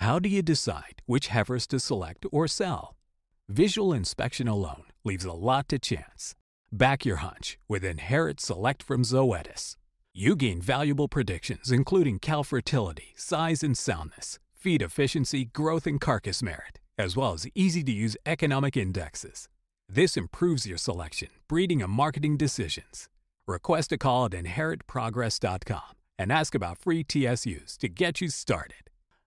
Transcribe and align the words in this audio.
How 0.00 0.20
do 0.20 0.28
you 0.28 0.42
decide 0.42 1.02
which 1.06 1.26
heifers 1.26 1.66
to 1.66 1.80
select 1.80 2.24
or 2.30 2.46
sell? 2.46 2.94
Visual 3.48 3.92
inspection 3.92 4.46
alone 4.46 4.84
leaves 5.04 5.24
a 5.24 5.32
lot 5.32 5.68
to 5.70 5.78
chance. 5.80 6.36
Back 6.70 7.04
your 7.04 7.16
hunch 7.16 7.58
with 7.66 7.84
Inherit 7.84 8.38
Select 8.38 8.80
from 8.80 9.02
Zoetis. 9.02 9.74
You 10.14 10.36
gain 10.36 10.62
valuable 10.62 11.08
predictions, 11.08 11.72
including 11.72 12.20
cow 12.20 12.44
fertility, 12.44 13.12
size 13.16 13.64
and 13.64 13.76
soundness, 13.76 14.38
feed 14.54 14.82
efficiency, 14.82 15.46
growth, 15.46 15.84
and 15.84 16.00
carcass 16.00 16.44
merit, 16.44 16.78
as 16.96 17.16
well 17.16 17.32
as 17.32 17.48
easy 17.56 17.82
to 17.82 17.92
use 17.92 18.16
economic 18.24 18.76
indexes. 18.76 19.48
This 19.88 20.16
improves 20.16 20.64
your 20.64 20.78
selection, 20.78 21.30
breeding, 21.48 21.82
and 21.82 21.92
marketing 21.92 22.36
decisions. 22.36 23.08
Request 23.48 23.90
a 23.90 23.98
call 23.98 24.26
at 24.26 24.32
inheritprogress.com 24.32 25.96
and 26.20 26.30
ask 26.30 26.54
about 26.54 26.78
free 26.78 27.02
TSUs 27.02 27.76
to 27.78 27.88
get 27.88 28.20
you 28.20 28.28
started. 28.28 28.87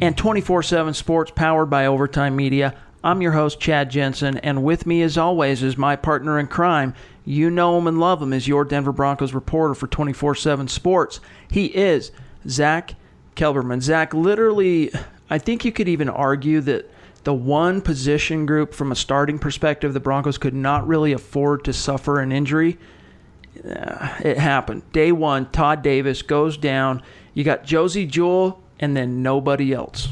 and 0.00 0.16
24 0.16 0.62
7 0.62 0.94
Sports, 0.94 1.30
powered 1.34 1.70
by 1.70 1.86
Overtime 1.86 2.36
Media. 2.36 2.74
I'm 3.02 3.22
your 3.22 3.32
host, 3.32 3.60
Chad 3.60 3.90
Jensen, 3.90 4.38
and 4.38 4.64
with 4.64 4.86
me, 4.86 5.02
as 5.02 5.16
always, 5.16 5.62
is 5.62 5.76
my 5.76 5.96
partner 5.96 6.38
in 6.38 6.48
crime. 6.48 6.94
You 7.24 7.50
know 7.50 7.78
him 7.78 7.86
and 7.86 8.00
love 8.00 8.20
him 8.20 8.32
as 8.32 8.48
your 8.48 8.64
Denver 8.64 8.92
Broncos 8.92 9.32
reporter 9.32 9.74
for 9.74 9.86
24 9.86 10.34
7 10.34 10.68
Sports. 10.68 11.20
He 11.50 11.66
is 11.66 12.12
Zach 12.48 12.94
Kelberman. 13.36 13.80
Zach, 13.80 14.12
literally, 14.12 14.90
I 15.30 15.38
think 15.38 15.64
you 15.64 15.72
could 15.72 15.88
even 15.88 16.08
argue 16.08 16.60
that 16.62 16.90
the 17.24 17.34
one 17.34 17.80
position 17.80 18.46
group 18.46 18.74
from 18.74 18.92
a 18.92 18.96
starting 18.96 19.38
perspective 19.38 19.92
the 19.92 20.00
Broncos 20.00 20.38
could 20.38 20.54
not 20.54 20.86
really 20.86 21.12
afford 21.12 21.64
to 21.64 21.72
suffer 21.72 22.20
an 22.20 22.32
injury 22.32 22.78
uh, 23.64 24.14
it 24.20 24.38
happened. 24.38 24.82
Day 24.92 25.12
one, 25.12 25.50
Todd 25.50 25.82
Davis 25.82 26.22
goes 26.22 26.56
down. 26.56 27.02
You 27.34 27.44
got 27.44 27.64
Josey 27.64 28.06
Jewell 28.06 28.62
and 28.80 28.96
then 28.96 29.22
nobody 29.22 29.72
else. 29.72 30.08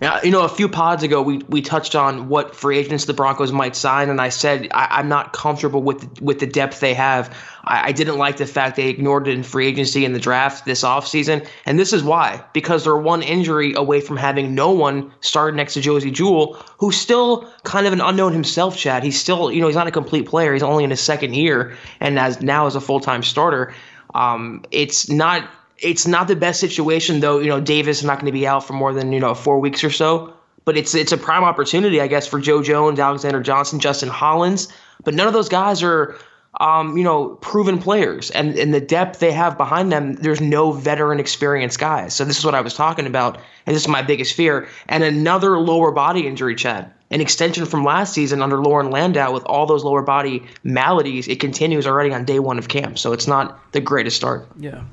Now, 0.00 0.18
you 0.22 0.30
know, 0.30 0.44
a 0.44 0.48
few 0.48 0.66
pods 0.66 1.02
ago, 1.02 1.20
we, 1.20 1.38
we 1.48 1.60
touched 1.60 1.94
on 1.94 2.30
what 2.30 2.56
free 2.56 2.78
agents 2.78 3.04
the 3.04 3.12
Broncos 3.12 3.52
might 3.52 3.76
sign, 3.76 4.08
and 4.08 4.18
I 4.18 4.30
said 4.30 4.68
I, 4.70 5.00
am 5.00 5.10
not 5.10 5.34
comfortable 5.34 5.82
with 5.82 6.22
with 6.22 6.40
the 6.40 6.46
depth 6.46 6.80
they 6.80 6.94
have. 6.94 7.36
I, 7.64 7.88
I, 7.88 7.92
didn't 7.92 8.16
like 8.16 8.38
the 8.38 8.46
fact 8.46 8.76
they 8.76 8.88
ignored 8.88 9.28
it 9.28 9.32
in 9.32 9.42
free 9.42 9.66
agency 9.66 10.06
in 10.06 10.14
the 10.14 10.18
draft 10.18 10.64
this 10.64 10.84
offseason, 10.84 11.46
and 11.66 11.78
this 11.78 11.92
is 11.92 12.02
why. 12.02 12.42
Because 12.54 12.84
they're 12.84 12.96
one 12.96 13.22
injury 13.22 13.74
away 13.74 14.00
from 14.00 14.16
having 14.16 14.54
no 14.54 14.70
one 14.70 15.12
start 15.20 15.54
next 15.54 15.74
to 15.74 15.82
Josey 15.82 16.10
Jewell, 16.10 16.54
who's 16.78 16.96
still 16.96 17.46
kind 17.64 17.86
of 17.86 17.92
an 17.92 18.00
unknown 18.00 18.32
himself, 18.32 18.78
Chad. 18.78 19.04
He's 19.04 19.20
still, 19.20 19.52
you 19.52 19.60
know, 19.60 19.66
he's 19.66 19.76
not 19.76 19.86
a 19.86 19.92
complete 19.92 20.24
player. 20.24 20.54
He's 20.54 20.62
only 20.62 20.82
in 20.82 20.88
his 20.88 21.00
second 21.00 21.34
year, 21.34 21.76
and 22.00 22.18
as 22.18 22.40
now 22.40 22.66
as 22.66 22.74
a 22.74 22.80
full-time 22.80 23.22
starter. 23.22 23.74
Um, 24.14 24.64
it's 24.72 25.08
not 25.10 25.48
it's 25.80 26.06
not 26.06 26.28
the 26.28 26.36
best 26.36 26.60
situation 26.60 27.20
though. 27.20 27.38
You 27.38 27.48
know, 27.48 27.60
Davis 27.60 27.98
is 27.98 28.04
not 28.04 28.16
going 28.16 28.26
to 28.26 28.32
be 28.32 28.46
out 28.46 28.66
for 28.66 28.74
more 28.74 28.92
than 28.92 29.12
you 29.12 29.20
know 29.20 29.34
four 29.34 29.58
weeks 29.58 29.82
or 29.82 29.90
so. 29.90 30.32
But 30.64 30.76
it's 30.76 30.94
it's 30.94 31.12
a 31.12 31.16
prime 31.16 31.42
opportunity, 31.42 32.00
I 32.00 32.06
guess, 32.06 32.26
for 32.26 32.38
Joe 32.38 32.62
Jones, 32.62 33.00
Alexander 33.00 33.40
Johnson, 33.40 33.80
Justin 33.80 34.08
Hollins. 34.08 34.68
But 35.04 35.14
none 35.14 35.26
of 35.26 35.32
those 35.32 35.48
guys 35.48 35.82
are, 35.82 36.18
um, 36.58 36.96
you 36.96 37.04
know, 37.04 37.36
proven 37.36 37.78
players, 37.78 38.30
and 38.30 38.58
and 38.58 38.74
the 38.74 38.80
depth 38.80 39.20
they 39.20 39.32
have 39.32 39.56
behind 39.56 39.92
them, 39.92 40.14
there's 40.14 40.40
no 40.40 40.72
veteran 40.72 41.20
experienced 41.20 41.78
guys. 41.78 42.14
So 42.14 42.24
this 42.24 42.38
is 42.38 42.44
what 42.44 42.54
I 42.54 42.60
was 42.60 42.74
talking 42.74 43.06
about, 43.06 43.36
and 43.66 43.76
this 43.76 43.82
is 43.82 43.88
my 43.88 44.02
biggest 44.02 44.34
fear. 44.34 44.68
And 44.88 45.04
another 45.04 45.58
lower 45.58 45.92
body 45.92 46.26
injury, 46.26 46.54
Chad 46.56 46.92
an 47.10 47.20
extension 47.20 47.66
from 47.66 47.84
last 47.84 48.14
season 48.14 48.40
under 48.40 48.62
Loren 48.62 48.90
Landow 48.90 49.32
with 49.32 49.44
all 49.44 49.66
those 49.66 49.82
lower 49.82 50.02
body 50.02 50.46
maladies. 50.62 51.26
It 51.26 51.40
continues 51.40 51.86
already 51.86 52.12
on 52.12 52.24
day 52.24 52.38
one 52.38 52.58
of 52.58 52.68
camp, 52.68 52.98
so 52.98 53.12
it's 53.12 53.26
not 53.26 53.72
the 53.72 53.80
greatest 53.80 54.16
start. 54.16 54.46
Yeah, 54.56 54.84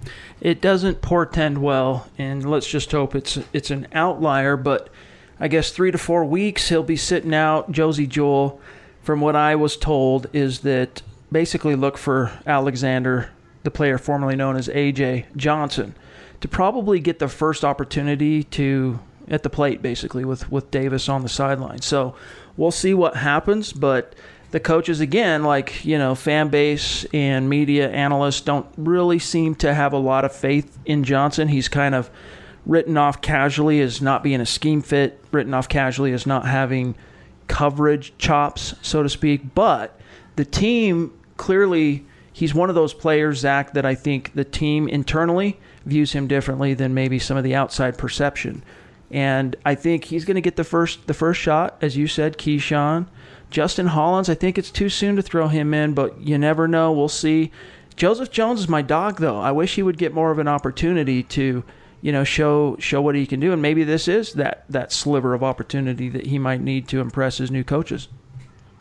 it 0.41 0.59
doesn't 0.59 1.01
portend 1.01 1.59
well, 1.59 2.07
and 2.17 2.49
let's 2.49 2.67
just 2.67 2.91
hope 2.91 3.15
it's 3.15 3.37
it's 3.53 3.69
an 3.69 3.87
outlier. 3.93 4.57
But 4.57 4.89
I 5.39 5.47
guess 5.47 5.71
three 5.71 5.91
to 5.91 5.97
four 5.97 6.25
weeks 6.25 6.69
he'll 6.69 6.83
be 6.83 6.97
sitting 6.97 7.35
out. 7.35 7.71
Josey 7.71 8.07
Jewell, 8.07 8.59
from 9.03 9.21
what 9.21 9.35
I 9.35 9.55
was 9.55 9.77
told, 9.77 10.27
is 10.33 10.61
that 10.61 11.03
basically 11.31 11.75
look 11.75 11.97
for 11.97 12.31
Alexander, 12.45 13.29
the 13.63 13.71
player 13.71 13.97
formerly 13.97 14.35
known 14.35 14.55
as 14.55 14.67
AJ 14.67 15.25
Johnson, 15.35 15.95
to 16.41 16.47
probably 16.47 16.99
get 16.99 17.19
the 17.19 17.27
first 17.27 17.65
opportunity 17.65 18.43
to 18.43 18.99
at 19.27 19.43
the 19.43 19.49
plate, 19.49 19.81
basically, 19.81 20.23
with, 20.23 20.49
with 20.51 20.71
Davis 20.71 21.09
on 21.09 21.21
the 21.21 21.29
sideline. 21.29 21.81
So 21.81 22.15
we'll 22.55 22.71
see 22.71 22.93
what 22.93 23.17
happens, 23.17 23.73
but 23.73 24.15
the 24.51 24.59
coaches, 24.59 25.01
again, 25.01 25.43
like, 25.43 25.83
you 25.83 25.97
know, 25.97 26.15
fan 26.15 26.47
base 26.47 27.05
and 27.13 27.49
media 27.49 27.89
analysts 27.91 28.41
don't 28.41 28.65
really 28.77 29.19
seem 29.19 29.55
to 29.55 29.73
have 29.73 29.91
a 29.91 29.97
lot 29.97 30.23
of 30.23 30.33
faith 30.33 30.77
in 30.85 31.03
Johnson. 31.03 31.49
He's 31.49 31.67
kind 31.67 31.93
of 31.93 32.09
written 32.65 32.97
off 32.97 33.21
casually 33.21 33.81
as 33.81 34.01
not 34.01 34.23
being 34.23 34.39
a 34.39 34.45
scheme 34.45 34.81
fit, 34.81 35.21
written 35.31 35.53
off 35.53 35.67
casually 35.67 36.13
as 36.13 36.25
not 36.25 36.45
having 36.45 36.95
coverage 37.47 38.13
chops, 38.17 38.75
so 38.81 39.03
to 39.03 39.09
speak. 39.09 39.53
But 39.53 39.99
the 40.37 40.45
team 40.45 41.11
clearly, 41.35 42.05
he's 42.31 42.53
one 42.53 42.69
of 42.69 42.75
those 42.75 42.93
players, 42.93 43.39
Zach, 43.39 43.73
that 43.73 43.85
I 43.85 43.95
think 43.95 44.33
the 44.33 44.45
team 44.45 44.87
internally 44.87 45.59
views 45.85 46.13
him 46.13 46.27
differently 46.27 46.73
than 46.73 46.93
maybe 46.93 47.19
some 47.19 47.37
of 47.37 47.43
the 47.43 47.55
outside 47.55 47.97
perception. 47.97 48.63
And 49.09 49.55
I 49.65 49.75
think 49.75 50.05
he's 50.05 50.25
going 50.25 50.35
to 50.35 50.41
get 50.41 50.55
the 50.55 50.63
first 50.63 51.07
the 51.07 51.13
first 51.13 51.39
shot, 51.39 51.77
as 51.81 51.97
you 51.97 52.07
said, 52.07 52.37
Keishawn. 52.37 53.07
Justin 53.49 53.87
Hollins, 53.87 54.29
I 54.29 54.35
think 54.35 54.57
it's 54.57 54.71
too 54.71 54.89
soon 54.89 55.15
to 55.15 55.21
throw 55.21 55.47
him 55.47 55.73
in, 55.73 55.93
but 55.93 56.19
you 56.19 56.37
never 56.37 56.67
know. 56.67 56.91
We'll 56.91 57.07
see. 57.07 57.51
Joseph 57.95 58.29
Jones 58.29 58.59
is 58.59 58.67
my 58.67 58.81
dog, 58.81 59.19
though. 59.19 59.39
I 59.39 59.51
wish 59.51 59.75
he 59.75 59.83
would 59.83 59.97
get 59.97 60.13
more 60.13 60.29
of 60.29 60.39
an 60.39 60.49
opportunity 60.49 61.23
to, 61.23 61.63
you 62.01 62.11
know, 62.11 62.25
show 62.25 62.75
show 62.79 63.01
what 63.01 63.15
he 63.15 63.25
can 63.25 63.39
do, 63.39 63.53
and 63.53 63.61
maybe 63.61 63.83
this 63.85 64.07
is 64.07 64.33
that 64.33 64.65
that 64.69 64.91
sliver 64.91 65.33
of 65.33 65.43
opportunity 65.43 66.09
that 66.09 66.27
he 66.27 66.37
might 66.37 66.61
need 66.61 66.87
to 66.89 66.99
impress 66.99 67.37
his 67.37 67.49
new 67.49 67.63
coaches. 67.63 68.09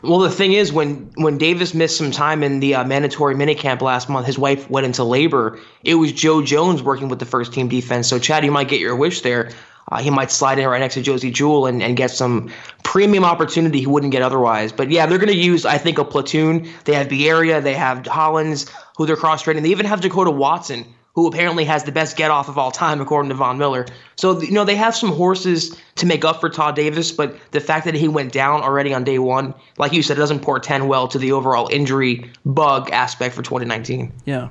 Well, 0.07 0.19
the 0.19 0.31
thing 0.31 0.53
is, 0.53 0.71
when 0.71 1.11
when 1.15 1.37
Davis 1.37 1.73
missed 1.73 1.97
some 1.97 2.11
time 2.11 2.41
in 2.41 2.61
the 2.61 2.75
uh, 2.75 2.85
mandatory 2.85 3.35
minicamp 3.35 3.81
last 3.81 4.07
month, 4.07 4.25
his 4.25 4.39
wife 4.39 4.69
went 4.69 4.85
into 4.85 5.03
labor. 5.03 5.59
It 5.83 5.95
was 5.95 6.13
Joe 6.13 6.41
Jones 6.41 6.81
working 6.81 7.09
with 7.09 7.19
the 7.19 7.25
first 7.25 7.51
team 7.51 7.67
defense. 7.67 8.07
So, 8.07 8.17
Chad, 8.17 8.45
you 8.45 8.51
might 8.51 8.69
get 8.69 8.79
your 8.79 8.95
wish 8.95 9.19
there. 9.19 9.51
Uh, 9.91 10.01
he 10.01 10.09
might 10.09 10.31
slide 10.31 10.59
in 10.59 10.67
right 10.67 10.79
next 10.79 10.93
to 10.93 11.01
Josey 11.01 11.29
Jewell 11.29 11.65
and, 11.65 11.83
and 11.83 11.97
get 11.97 12.11
some 12.11 12.49
premium 12.83 13.25
opportunity 13.25 13.79
he 13.79 13.85
wouldn't 13.85 14.13
get 14.13 14.21
otherwise. 14.21 14.71
But 14.71 14.91
yeah, 14.91 15.05
they're 15.05 15.17
going 15.17 15.27
to 15.27 15.37
use, 15.37 15.65
I 15.65 15.77
think, 15.77 15.97
a 15.97 16.05
platoon. 16.05 16.69
They 16.85 16.93
have 16.93 17.07
Bierria, 17.07 17.61
they 17.61 17.73
have 17.73 18.05
Hollins, 18.05 18.65
who 18.97 19.05
they're 19.05 19.17
cross 19.17 19.41
training. 19.41 19.63
They 19.63 19.69
even 19.69 19.85
have 19.85 20.01
Dakota 20.01 20.31
Watson, 20.31 20.85
who 21.17 21.25
apparently 21.25 21.65
has 21.65 21.83
the 21.83 21.91
best 21.91 22.15
get 22.15 22.29
off 22.29 22.47
of 22.47 22.59
all 22.59 22.69
time, 22.69 23.01
according 23.01 23.27
to 23.27 23.33
Von 23.33 23.57
Miller. 23.57 23.87
So, 24.17 24.39
you 24.39 24.51
know, 24.51 24.63
they 24.63 24.75
have 24.75 24.95
some 24.95 25.11
horses 25.11 25.75
to 25.95 26.05
make 26.05 26.23
up 26.23 26.39
for 26.39 26.47
Todd 26.47 26.75
Davis, 26.75 27.11
but 27.11 27.35
the 27.53 27.59
fact 27.59 27.85
that 27.85 27.95
he 27.95 28.07
went 28.07 28.31
down 28.31 28.61
already 28.61 28.93
on 28.93 29.03
day 29.03 29.17
one, 29.17 29.55
like 29.79 29.93
you 29.93 30.03
said, 30.03 30.17
it 30.17 30.19
doesn't 30.19 30.41
portend 30.41 30.87
well 30.87 31.07
to 31.07 31.17
the 31.17 31.31
overall 31.31 31.69
injury 31.71 32.29
bug 32.45 32.91
aspect 32.91 33.33
for 33.33 33.41
2019. 33.41 34.13
Yeah. 34.25 34.49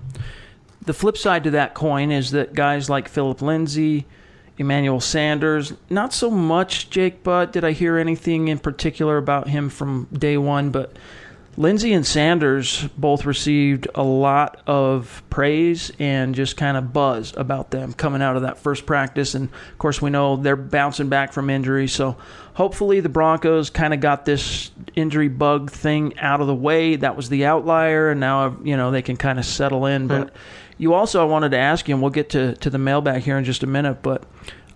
The 0.82 0.92
flip 0.92 1.16
side 1.16 1.44
to 1.44 1.52
that 1.52 1.74
coin 1.74 2.10
is 2.10 2.32
that 2.32 2.52
guys 2.52 2.90
like 2.90 3.08
Philip 3.08 3.42
Lindsay, 3.42 4.04
Emmanuel 4.58 4.98
Sanders, 4.98 5.72
not 5.88 6.12
so 6.12 6.32
much 6.32 6.90
Jake 6.90 7.22
Butt. 7.22 7.52
Did 7.52 7.62
I 7.62 7.70
hear 7.70 7.96
anything 7.96 8.48
in 8.48 8.58
particular 8.58 9.18
about 9.18 9.46
him 9.46 9.68
from 9.68 10.08
day 10.12 10.36
one? 10.36 10.70
But 10.70 10.96
Lindsay 11.58 11.94
and 11.94 12.06
Sanders 12.06 12.86
both 12.98 13.24
received 13.24 13.88
a 13.94 14.02
lot 14.02 14.60
of 14.66 15.22
praise 15.30 15.90
and 15.98 16.34
just 16.34 16.56
kind 16.58 16.76
of 16.76 16.92
buzz 16.92 17.32
about 17.34 17.70
them 17.70 17.94
coming 17.94 18.20
out 18.20 18.36
of 18.36 18.42
that 18.42 18.58
first 18.58 18.84
practice. 18.84 19.34
And 19.34 19.48
of 19.48 19.78
course, 19.78 20.02
we 20.02 20.10
know 20.10 20.36
they're 20.36 20.54
bouncing 20.54 21.08
back 21.08 21.32
from 21.32 21.48
injury. 21.48 21.88
So 21.88 22.18
hopefully, 22.54 23.00
the 23.00 23.08
Broncos 23.08 23.70
kind 23.70 23.94
of 23.94 24.00
got 24.00 24.26
this 24.26 24.70
injury 24.94 25.28
bug 25.28 25.70
thing 25.70 26.18
out 26.18 26.42
of 26.42 26.46
the 26.46 26.54
way. 26.54 26.96
That 26.96 27.16
was 27.16 27.30
the 27.30 27.46
outlier, 27.46 28.10
and 28.10 28.20
now 28.20 28.56
you 28.62 28.76
know 28.76 28.90
they 28.90 29.02
can 29.02 29.16
kind 29.16 29.38
of 29.38 29.46
settle 29.46 29.86
in. 29.86 30.02
Hmm. 30.02 30.08
But 30.08 30.36
you 30.76 30.92
also, 30.92 31.22
I 31.22 31.24
wanted 31.24 31.52
to 31.52 31.58
ask 31.58 31.88
you, 31.88 31.94
and 31.94 32.02
we'll 32.02 32.10
get 32.10 32.30
to 32.30 32.54
to 32.56 32.68
the 32.68 32.78
mailbag 32.78 33.22
here 33.22 33.38
in 33.38 33.44
just 33.44 33.62
a 33.62 33.66
minute, 33.66 34.02
but. 34.02 34.24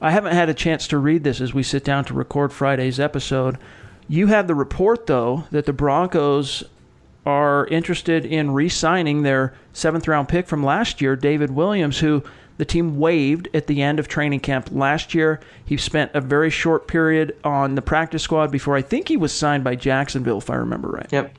I 0.03 0.13
haven't 0.13 0.33
had 0.33 0.49
a 0.49 0.55
chance 0.55 0.89
to 0.89 0.97
read 0.97 1.25
this 1.25 1.43
as 1.43 1.53
we 1.53 1.63
sit 1.63 1.85
down 1.85 2.07
to 2.07 2.15
record 2.15 2.55
Friday's 2.55 2.99
episode. 2.99 3.59
You 4.11 4.27
have 4.27 4.49
the 4.49 4.57
report, 4.57 5.07
though, 5.07 5.45
that 5.53 5.67
the 5.67 5.73
Broncos 5.73 6.65
are 7.25 7.69
interested 7.69 8.27
in 8.27 8.51
re 8.51 8.69
signing 8.69 9.23
their 9.23 9.55
seventh 9.73 10.09
round 10.09 10.29
pick 10.29 10.49
from 10.49 10.65
last 10.65 11.01
year, 11.01 11.15
David 11.15 11.53
Williams, 11.53 12.01
who 12.01 12.25
the 12.59 12.65
team 12.65 12.99
waived 12.99 13.49
at 13.55 13.69
the 13.69 13.81
end 13.81 14.01
of 14.01 14.09
training 14.09 14.41
camp 14.41 14.69
last 14.73 15.15
year. 15.15 15.39
He 15.65 15.77
spent 15.77 16.11
a 16.13 16.21
very 16.21 16.51
short 16.51 16.89
period 16.89 17.37
on 17.45 17.77
the 17.77 17.83
practice 17.83 18.25
squad 18.25 18.51
before 18.51 18.75
I 18.75 18.83
think 18.83 19.07
he 19.07 19.17
was 19.17 19.33
signed 19.33 19.63
by 19.63 19.77
Jacksonville, 19.77 20.39
if 20.39 20.51
I 20.51 20.57
remember 20.57 20.89
right. 20.89 21.07
Yep. 21.13 21.33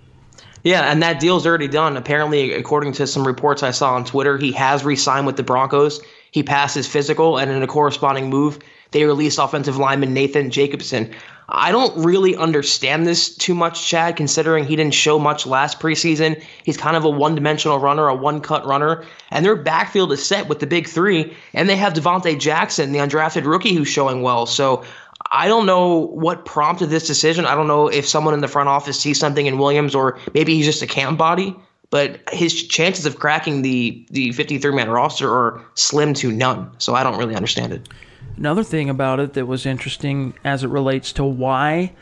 Yeah, 0.63 0.89
and 0.89 1.03
that 1.03 1.19
deal's 1.19 1.45
already 1.45 1.67
done. 1.67 1.97
Apparently, 1.97 2.53
according 2.53 2.93
to 2.93 3.05
some 3.05 3.27
reports 3.27 3.63
I 3.63 3.71
saw 3.71 3.95
on 3.95 4.05
Twitter, 4.05 4.37
he 4.37 4.53
has 4.53 4.85
re 4.85 4.95
signed 4.95 5.25
with 5.25 5.35
the 5.35 5.43
Broncos. 5.43 5.99
He 6.31 6.41
passed 6.41 6.75
his 6.75 6.87
physical, 6.87 7.37
and 7.37 7.51
in 7.51 7.61
a 7.61 7.67
corresponding 7.67 8.29
move, 8.29 8.59
they 8.91 9.05
released 9.05 9.39
offensive 9.39 9.77
lineman 9.77 10.13
Nathan 10.13 10.49
Jacobson. 10.49 11.13
I 11.53 11.71
don't 11.71 12.05
really 12.05 12.35
understand 12.35 13.05
this 13.05 13.35
too 13.35 13.53
much, 13.53 13.85
Chad, 13.85 14.15
considering 14.15 14.63
he 14.63 14.77
didn't 14.77 14.93
show 14.93 15.19
much 15.19 15.45
last 15.45 15.81
preseason. 15.81 16.41
He's 16.63 16.77
kind 16.77 16.95
of 16.95 17.03
a 17.03 17.09
one 17.09 17.35
dimensional 17.35 17.79
runner, 17.79 18.07
a 18.07 18.15
one 18.15 18.39
cut 18.39 18.65
runner, 18.65 19.03
and 19.31 19.45
their 19.45 19.57
backfield 19.57 20.13
is 20.13 20.25
set 20.25 20.47
with 20.47 20.59
the 20.59 20.67
big 20.67 20.87
three, 20.87 21.35
and 21.53 21.67
they 21.67 21.75
have 21.75 21.93
Devontae 21.93 22.39
Jackson, 22.39 22.93
the 22.93 22.99
undrafted 22.99 23.45
rookie, 23.45 23.73
who's 23.73 23.89
showing 23.89 24.21
well. 24.21 24.45
So 24.45 24.85
I 25.29 25.49
don't 25.49 25.65
know 25.65 26.07
what 26.07 26.45
prompted 26.45 26.87
this 26.87 27.05
decision. 27.05 27.45
I 27.45 27.55
don't 27.55 27.67
know 27.67 27.89
if 27.89 28.07
someone 28.07 28.33
in 28.33 28.39
the 28.39 28.47
front 28.47 28.69
office 28.69 28.99
sees 28.99 29.19
something 29.19 29.45
in 29.45 29.57
Williams, 29.57 29.93
or 29.93 30.19
maybe 30.33 30.55
he's 30.55 30.65
just 30.65 30.81
a 30.81 30.87
camp 30.87 31.17
body. 31.17 31.55
But 31.89 32.21
his 32.31 32.63
chances 32.67 33.05
of 33.05 33.19
cracking 33.19 33.61
the 33.61 34.07
the 34.09 34.31
53 34.31 34.73
man 34.73 34.89
roster 34.89 35.29
are 35.29 35.61
slim 35.73 36.13
to 36.15 36.31
none. 36.31 36.71
So 36.77 36.95
I 36.95 37.03
don't 37.03 37.17
really 37.17 37.35
understand 37.35 37.73
it. 37.73 37.89
Another 38.37 38.63
thing 38.63 38.89
about 38.89 39.19
it 39.19 39.33
that 39.33 39.45
was 39.45 39.65
interesting 39.65 40.33
as 40.43 40.63
it 40.63 40.69
relates 40.69 41.13
to 41.13 41.23
why 41.23 41.93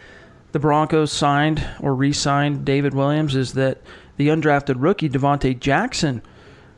the 0.51 0.59
Broncos 0.59 1.11
signed 1.11 1.65
or 1.79 1.93
re 1.93 2.13
signed 2.13 2.65
David 2.65 2.93
Williams 2.93 3.35
is 3.35 3.53
that 3.53 3.81
the 4.17 4.29
undrafted 4.29 4.75
rookie, 4.77 5.09
Devontae 5.09 5.59
Jackson, 5.59 6.21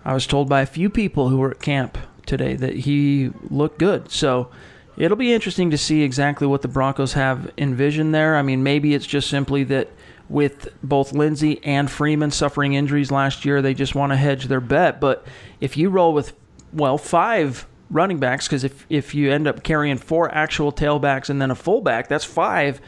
I 0.03 0.13
was 0.13 0.27
told 0.27 0.50
by 0.50 0.62
a 0.62 0.65
few 0.65 0.89
people 0.89 1.30
who 1.30 1.38
were 1.38 1.51
at 1.51 1.62
camp 1.62 1.98
today 2.25 2.56
that 2.56 2.75
he 2.75 3.31
looked 3.50 3.80
good. 3.80 4.12
So 4.12 4.50
it'll 4.98 5.18
be 5.18 5.33
interesting 5.33 5.71
to 5.71 5.77
see 5.77 6.01
exactly 6.01 6.47
what 6.47 6.62
the 6.62 6.68
Broncos 6.68 7.13
have 7.13 7.51
envisioned 7.57 8.13
there. 8.13 8.36
I 8.36 8.42
mean, 8.42 8.63
maybe 8.63 8.94
it's 8.94 9.06
just 9.06 9.30
simply 9.30 9.63
that 9.65 9.89
with 10.30 10.69
both 10.81 11.13
Lindsay 11.13 11.63
and 11.63 11.89
Freeman 11.89 12.31
suffering 12.31 12.74
injuries 12.74 13.12
last 13.12 13.45
year, 13.45 13.62
they 13.62 13.74
just 13.74 13.95
want 13.95 14.12
to 14.12 14.18
hedge 14.18 14.45
their 14.45 14.62
bet. 14.62 15.00
But 15.00 15.25
if 15.59 15.77
you 15.77 15.89
roll 15.89 16.13
with, 16.13 16.33
well, 16.74 16.97
five 16.97 17.68
running 17.91 18.19
backs, 18.19 18.47
because 18.47 18.63
if, 18.63 18.85
if 18.89 19.13
you 19.13 19.31
end 19.31 19.47
up 19.47 19.63
carrying 19.63 19.97
four 19.97 20.33
actual 20.33 20.71
tailbacks 20.71 21.29
and 21.29 21.41
then 21.41 21.51
a 21.51 21.55
fullback, 21.55 22.07
that's 22.07 22.25
five 22.25 22.81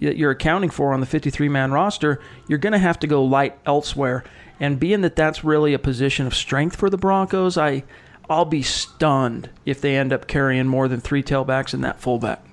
that 0.00 0.16
you're 0.16 0.30
accounting 0.30 0.70
for 0.70 0.92
on 0.92 1.00
the 1.00 1.06
53 1.06 1.48
man 1.48 1.72
roster. 1.72 2.20
You're 2.48 2.58
going 2.58 2.72
to 2.72 2.78
have 2.78 2.98
to 3.00 3.06
go 3.06 3.24
light 3.24 3.58
elsewhere. 3.66 4.24
And 4.60 4.78
being 4.78 5.00
that 5.02 5.16
that's 5.16 5.44
really 5.44 5.74
a 5.74 5.78
position 5.78 6.26
of 6.26 6.34
strength 6.34 6.76
for 6.76 6.88
the 6.88 6.96
Broncos, 6.96 7.58
I, 7.58 7.84
I'll 8.30 8.44
be 8.44 8.62
stunned 8.62 9.50
if 9.64 9.80
they 9.80 9.96
end 9.96 10.12
up 10.12 10.26
carrying 10.26 10.66
more 10.66 10.88
than 10.88 11.00
three 11.00 11.22
tailbacks 11.22 11.74
and 11.74 11.82
that 11.84 12.00
fullback. 12.00 12.44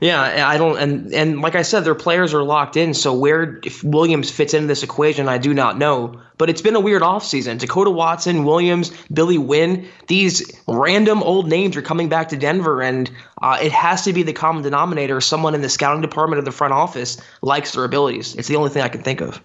Yeah, 0.00 0.48
I 0.48 0.56
don't, 0.56 0.78
and 0.78 1.12
and 1.12 1.42
like 1.42 1.54
I 1.54 1.60
said, 1.60 1.84
their 1.84 1.94
players 1.94 2.32
are 2.32 2.42
locked 2.42 2.76
in. 2.78 2.94
So 2.94 3.12
where 3.12 3.60
if 3.64 3.84
Williams 3.84 4.30
fits 4.30 4.54
into 4.54 4.66
this 4.66 4.82
equation, 4.82 5.28
I 5.28 5.36
do 5.36 5.52
not 5.52 5.76
know. 5.76 6.18
But 6.38 6.48
it's 6.48 6.62
been 6.62 6.74
a 6.74 6.80
weird 6.80 7.02
offseason. 7.02 7.58
Dakota 7.58 7.90
Watson, 7.90 8.44
Williams, 8.44 8.92
Billy 9.12 9.36
Winn, 9.36 9.86
these 10.06 10.58
random 10.66 11.22
old 11.22 11.50
names 11.50 11.76
are 11.76 11.82
coming 11.82 12.08
back 12.08 12.30
to 12.30 12.36
Denver, 12.38 12.80
and 12.80 13.10
uh, 13.42 13.58
it 13.60 13.72
has 13.72 14.02
to 14.04 14.14
be 14.14 14.22
the 14.22 14.32
common 14.32 14.62
denominator. 14.62 15.20
Someone 15.20 15.54
in 15.54 15.60
the 15.60 15.68
scouting 15.68 16.00
department 16.00 16.38
of 16.38 16.46
the 16.46 16.52
front 16.52 16.72
office 16.72 17.20
likes 17.42 17.72
their 17.72 17.84
abilities. 17.84 18.34
It's 18.36 18.48
the 18.48 18.56
only 18.56 18.70
thing 18.70 18.82
I 18.82 18.88
can 18.88 19.02
think 19.02 19.20
of. 19.20 19.42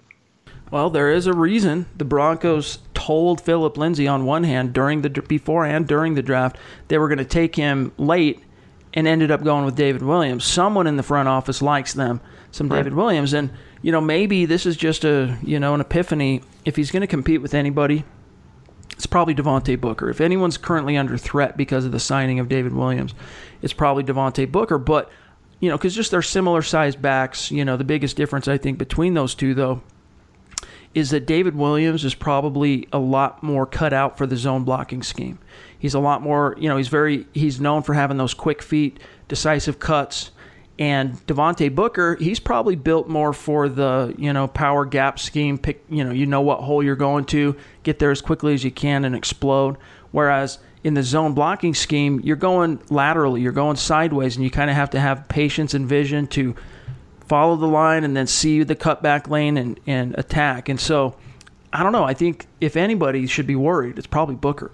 Well, 0.71 0.89
there 0.89 1.11
is 1.11 1.27
a 1.27 1.33
reason 1.33 1.85
the 1.97 2.05
Broncos 2.05 2.79
told 2.93 3.41
Philip 3.41 3.77
Lindsay 3.77 4.07
on 4.07 4.25
one 4.25 4.45
hand 4.45 4.73
during 4.73 5.01
the 5.01 5.09
before 5.09 5.65
and 5.65 5.85
during 5.85 6.15
the 6.15 6.23
draft 6.23 6.57
they 6.87 6.97
were 6.97 7.07
going 7.07 7.19
to 7.19 7.25
take 7.25 7.55
him 7.55 7.91
late 7.97 8.41
and 8.95 9.07
ended 9.07 9.30
up 9.30 9.44
going 9.44 9.65
with 9.65 9.75
David 9.75 10.01
Williams. 10.01 10.45
Someone 10.45 10.88
in 10.88 10.95
the 10.95 11.03
front 11.03 11.27
office 11.27 11.62
likes 11.62 11.94
them, 11.94 12.21
some 12.51 12.69
right. 12.69 12.77
David 12.77 12.94
Williams, 12.94 13.33
and 13.33 13.51
you 13.81 13.92
know 13.92 14.01
maybe 14.01 14.45
this 14.45 14.65
is 14.65 14.77
just 14.77 15.03
a 15.03 15.38
you 15.44 15.59
know 15.59 15.74
an 15.74 15.81
epiphany. 15.81 16.42
If 16.63 16.77
he's 16.77 16.89
going 16.89 17.01
to 17.01 17.07
compete 17.07 17.42
with 17.42 17.53
anybody, 17.53 18.06
it's 18.94 19.06
probably 19.06 19.36
Devontae 19.36 19.80
Booker. 19.80 20.09
If 20.09 20.21
anyone's 20.21 20.57
currently 20.57 20.97
under 20.97 21.18
threat 21.18 21.57
because 21.57 21.86
of 21.86 21.92
the 21.92 22.00
signing 22.00 22.39
of 22.39 22.47
David 22.47 22.74
Williams, 22.74 23.13
it's 23.62 23.74
probably 23.74 24.03
Devontae 24.03 24.51
Booker. 24.51 24.77
But 24.77 25.12
you 25.59 25.69
know, 25.69 25.77
because 25.77 25.94
just 25.94 26.12
they're 26.12 26.21
similar 26.21 26.62
sized 26.62 27.01
backs. 27.01 27.51
You 27.51 27.65
know, 27.65 27.77
the 27.77 27.83
biggest 27.83 28.15
difference 28.15 28.48
I 28.48 28.57
think 28.57 28.77
between 28.77 29.13
those 29.13 29.36
two 29.36 29.53
though 29.53 29.81
is 30.94 31.09
that 31.09 31.25
David 31.25 31.56
Williams 31.56 32.06
is 32.06 32.15
probably 32.15 32.88
a 32.94 32.98
lot 32.98 33.44
more 33.44 33.65
cut 33.65 33.91
out 33.91 34.18
for 34.18 34.25
the 34.25 34.38
zone 34.38 34.63
blocking 34.63 35.03
scheme. 35.03 35.38
He's 35.80 35.94
a 35.94 36.00
lot 36.00 36.22
more, 36.22 36.56
you 36.57 36.69
know, 36.69 36.77
he's 36.77 36.88
very 36.88 37.27
he's 37.33 37.60
known 37.60 37.83
for 37.83 37.94
having 37.94 38.18
those 38.18 38.33
quick 38.33 38.62
feet, 38.62 39.00
decisive 39.27 39.80
cuts. 39.80 40.31
And 40.77 41.13
Devontae 41.25 41.74
Booker, 41.74 42.18
he's 42.18 42.39
probably 42.39 42.75
built 42.75 43.07
more 43.07 43.31
for 43.31 43.69
the, 43.69 44.13
you 44.17 44.34
know, 44.34 44.48
power 44.48 44.86
gap 44.86 45.20
scheme. 45.20 45.58
Pick, 45.58 45.86
you 45.89 46.03
know, 46.03 46.12
you 46.12 46.25
know 46.25 46.41
what 46.41 46.60
hole 46.60 46.84
you're 46.84 46.98
going 46.98 47.25
to, 47.25 47.55
get 47.84 48.00
there 48.00 48.12
as 48.12 48.22
quickly 48.22 48.53
as 48.53 48.63
you 48.63 48.72
can 48.72 49.05
and 49.05 49.15
explode. 49.15 49.77
Whereas 50.12 50.60
in 50.84 50.94
the 50.94 51.03
zone 51.03 51.34
blocking 51.34 51.74
scheme, 51.74 52.20
you're 52.24 52.36
going 52.36 52.82
laterally, 52.89 53.41
you're 53.41 53.53
going 53.53 53.77
sideways, 53.77 54.36
and 54.36 54.44
you 54.44 54.51
kind 54.51 54.70
of 54.70 54.75
have 54.75 54.89
to 54.91 55.00
have 55.00 55.27
patience 55.29 55.74
and 55.74 55.88
vision 55.88 56.27
to 56.27 56.55
follow 57.25 57.55
the 57.55 57.67
line 57.67 58.03
and 58.03 58.15
then 58.15 58.27
see 58.27 58.63
the 58.63 58.75
cutback 58.75 59.29
lane 59.29 59.58
and, 59.58 59.79
and 59.88 60.13
attack. 60.17 60.67
And 60.67 60.79
so, 60.79 61.15
I 61.72 61.84
don't 61.84 61.91
know. 61.91 62.03
I 62.03 62.13
think 62.13 62.46
if 62.62 62.77
anybody 62.77 63.27
should 63.27 63.48
be 63.48 63.55
worried, 63.55 63.98
it's 63.98 64.08
probably 64.08 64.36
Booker. 64.36 64.72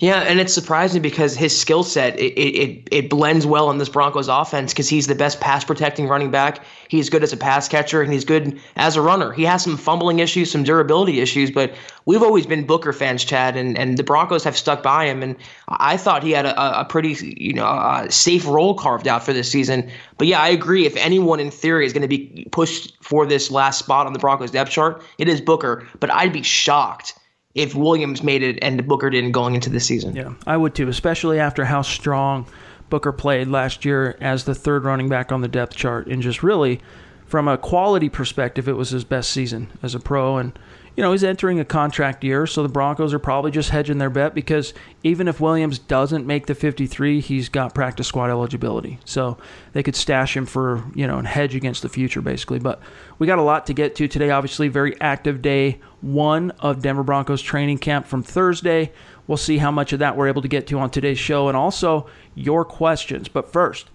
Yeah, 0.00 0.20
and 0.20 0.38
it's 0.38 0.52
surprising 0.52 1.02
because 1.02 1.34
his 1.34 1.58
skill 1.58 1.82
set 1.82 2.18
it, 2.20 2.38
it 2.38 2.88
it 2.92 3.10
blends 3.10 3.46
well 3.46 3.70
in 3.70 3.78
this 3.78 3.88
Broncos 3.88 4.28
offense 4.28 4.72
because 4.72 4.88
he's 4.88 5.06
the 5.06 5.14
best 5.14 5.40
pass 5.40 5.64
protecting 5.64 6.06
running 6.06 6.30
back. 6.30 6.64
He's 6.88 7.10
good 7.10 7.22
as 7.22 7.32
a 7.32 7.36
pass 7.36 7.68
catcher 7.68 8.02
and 8.02 8.12
he's 8.12 8.24
good 8.24 8.60
as 8.76 8.96
a 8.96 9.02
runner. 9.02 9.32
He 9.32 9.44
has 9.44 9.64
some 9.64 9.76
fumbling 9.76 10.20
issues, 10.20 10.50
some 10.50 10.62
durability 10.62 11.20
issues, 11.20 11.50
but 11.50 11.74
we've 12.04 12.22
always 12.22 12.46
been 12.46 12.64
Booker 12.64 12.92
fans, 12.92 13.24
Chad, 13.24 13.56
and, 13.56 13.76
and 13.76 13.96
the 13.96 14.04
Broncos 14.04 14.44
have 14.44 14.56
stuck 14.56 14.82
by 14.82 15.06
him. 15.06 15.22
And 15.22 15.34
I 15.68 15.96
thought 15.96 16.22
he 16.22 16.30
had 16.30 16.46
a, 16.46 16.80
a 16.80 16.84
pretty 16.84 17.16
you 17.36 17.54
know 17.54 18.06
safe 18.08 18.46
role 18.46 18.74
carved 18.74 19.08
out 19.08 19.24
for 19.24 19.32
this 19.32 19.50
season. 19.50 19.90
But 20.16 20.28
yeah, 20.28 20.40
I 20.40 20.48
agree. 20.48 20.86
If 20.86 20.96
anyone 20.96 21.40
in 21.40 21.50
theory 21.50 21.86
is 21.86 21.92
going 21.92 22.02
to 22.02 22.08
be 22.08 22.46
pushed 22.52 23.02
for 23.02 23.26
this 23.26 23.50
last 23.50 23.78
spot 23.80 24.06
on 24.06 24.12
the 24.12 24.20
Broncos 24.20 24.52
depth 24.52 24.70
chart, 24.70 25.02
it 25.16 25.28
is 25.28 25.40
Booker. 25.40 25.88
But 25.98 26.12
I'd 26.12 26.32
be 26.32 26.42
shocked 26.42 27.14
if 27.54 27.74
Williams 27.74 28.22
made 28.22 28.42
it 28.42 28.58
and 28.62 28.86
Booker 28.86 29.10
didn't 29.10 29.32
going 29.32 29.54
into 29.54 29.70
the 29.70 29.80
season. 29.80 30.14
Yeah, 30.14 30.34
I 30.46 30.56
would 30.56 30.74
too, 30.74 30.88
especially 30.88 31.40
after 31.40 31.64
how 31.64 31.82
strong 31.82 32.46
Booker 32.90 33.12
played 33.12 33.48
last 33.48 33.84
year 33.84 34.16
as 34.20 34.44
the 34.44 34.54
third 34.54 34.84
running 34.84 35.08
back 35.08 35.32
on 35.32 35.40
the 35.40 35.48
depth 35.48 35.76
chart 35.76 36.06
and 36.06 36.22
just 36.22 36.42
really 36.42 36.80
from 37.28 37.46
a 37.46 37.58
quality 37.58 38.08
perspective, 38.08 38.68
it 38.68 38.72
was 38.72 38.90
his 38.90 39.04
best 39.04 39.30
season 39.30 39.70
as 39.82 39.94
a 39.94 40.00
pro. 40.00 40.38
And, 40.38 40.58
you 40.98 41.02
know, 41.02 41.12
he's 41.12 41.22
entering 41.22 41.60
a 41.60 41.64
contract 41.64 42.24
year, 42.24 42.44
so 42.44 42.64
the 42.64 42.68
Broncos 42.68 43.14
are 43.14 43.20
probably 43.20 43.52
just 43.52 43.70
hedging 43.70 43.98
their 43.98 44.10
bet 44.10 44.34
because 44.34 44.74
even 45.04 45.28
if 45.28 45.40
Williams 45.40 45.78
doesn't 45.78 46.26
make 46.26 46.46
the 46.46 46.56
53, 46.56 47.20
he's 47.20 47.48
got 47.48 47.72
practice 47.72 48.08
squad 48.08 48.30
eligibility. 48.30 48.98
So 49.04 49.38
they 49.74 49.84
could 49.84 49.94
stash 49.94 50.36
him 50.36 50.44
for, 50.44 50.82
you 50.96 51.06
know, 51.06 51.18
and 51.18 51.24
hedge 51.28 51.54
against 51.54 51.82
the 51.82 51.88
future, 51.88 52.20
basically. 52.20 52.58
But 52.58 52.80
we 53.20 53.28
got 53.28 53.38
a 53.38 53.42
lot 53.42 53.66
to 53.66 53.74
get 53.74 53.94
to 53.94 54.08
today. 54.08 54.30
Obviously, 54.30 54.66
very 54.66 55.00
active 55.00 55.40
day 55.40 55.78
one 56.00 56.50
of 56.58 56.82
Denver 56.82 57.04
Broncos 57.04 57.42
training 57.42 57.78
camp 57.78 58.04
from 58.08 58.24
Thursday. 58.24 58.90
We'll 59.28 59.36
see 59.36 59.58
how 59.58 59.70
much 59.70 59.92
of 59.92 60.00
that 60.00 60.16
we're 60.16 60.26
able 60.26 60.42
to 60.42 60.48
get 60.48 60.66
to 60.66 60.80
on 60.80 60.90
today's 60.90 61.20
show 61.20 61.46
and 61.46 61.56
also 61.56 62.08
your 62.34 62.64
questions. 62.64 63.28
But 63.28 63.52
first, 63.52 63.88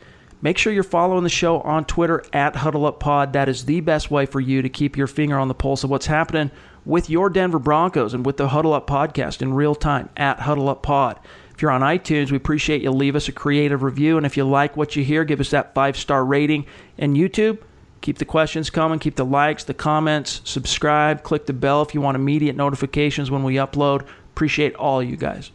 Make 0.44 0.58
sure 0.58 0.74
you're 0.74 0.84
following 0.84 1.24
the 1.24 1.30
show 1.30 1.62
on 1.62 1.86
Twitter 1.86 2.22
at 2.34 2.54
HuddleUpPod. 2.54 3.32
That 3.32 3.48
is 3.48 3.64
the 3.64 3.80
best 3.80 4.12
way 4.12 4.26
for 4.26 4.42
you 4.42 4.62
to 4.62 4.68
keep 4.68 4.98
your 4.98 5.08
finger 5.08 5.38
on 5.38 5.48
the 5.48 5.54
pulse 5.54 5.86
of 5.86 5.90
what's 5.90 6.08
happening 6.08 6.52
with 6.84 7.10
your 7.10 7.30
Denver 7.30 7.60
Broncos 7.60 8.14
and 8.14 8.26
with 8.26 8.36
the 8.36 8.50
Huddle 8.50 8.74
Up 8.74 8.86
podcast 8.86 9.42
in 9.42 9.54
real 9.54 9.74
time 9.74 10.10
at 10.18 10.42
Huddle 10.42 10.68
Up 10.68 10.84
Pod. 10.84 11.18
If 11.54 11.62
you're 11.62 11.72
on 11.72 11.80
iTunes, 11.80 12.30
we 12.30 12.36
appreciate 12.36 12.82
you 12.82 12.92
leave 12.92 13.16
us 13.16 13.30
a 13.30 13.32
creative 13.32 13.84
review. 13.84 14.18
And 14.18 14.26
if 14.26 14.36
you 14.36 14.44
like 14.44 14.76
what 14.76 14.98
you 14.98 15.06
hear, 15.06 15.24
give 15.24 15.40
us 15.40 15.52
that 15.52 15.74
five 15.74 15.96
star 15.96 16.26
rating. 16.26 16.66
And 16.98 17.16
YouTube, 17.16 17.60
keep 18.02 18.18
the 18.18 18.26
questions 18.26 18.70
coming, 18.70 19.00
keep 19.00 19.16
the 19.16 19.24
likes, 19.24 19.64
the 19.64 19.74
comments, 19.74 20.42
subscribe, 20.44 21.24
click 21.24 21.46
the 21.46 21.54
bell 21.54 21.82
if 21.84 21.94
you 21.94 22.02
want 22.02 22.16
immediate 22.16 22.58
notifications 22.58 23.32
when 23.32 23.44
we 23.44 23.56
upload. 23.56 24.06
Appreciate 24.34 24.76
all 24.76 25.02
you 25.02 25.16
guys. 25.16 25.52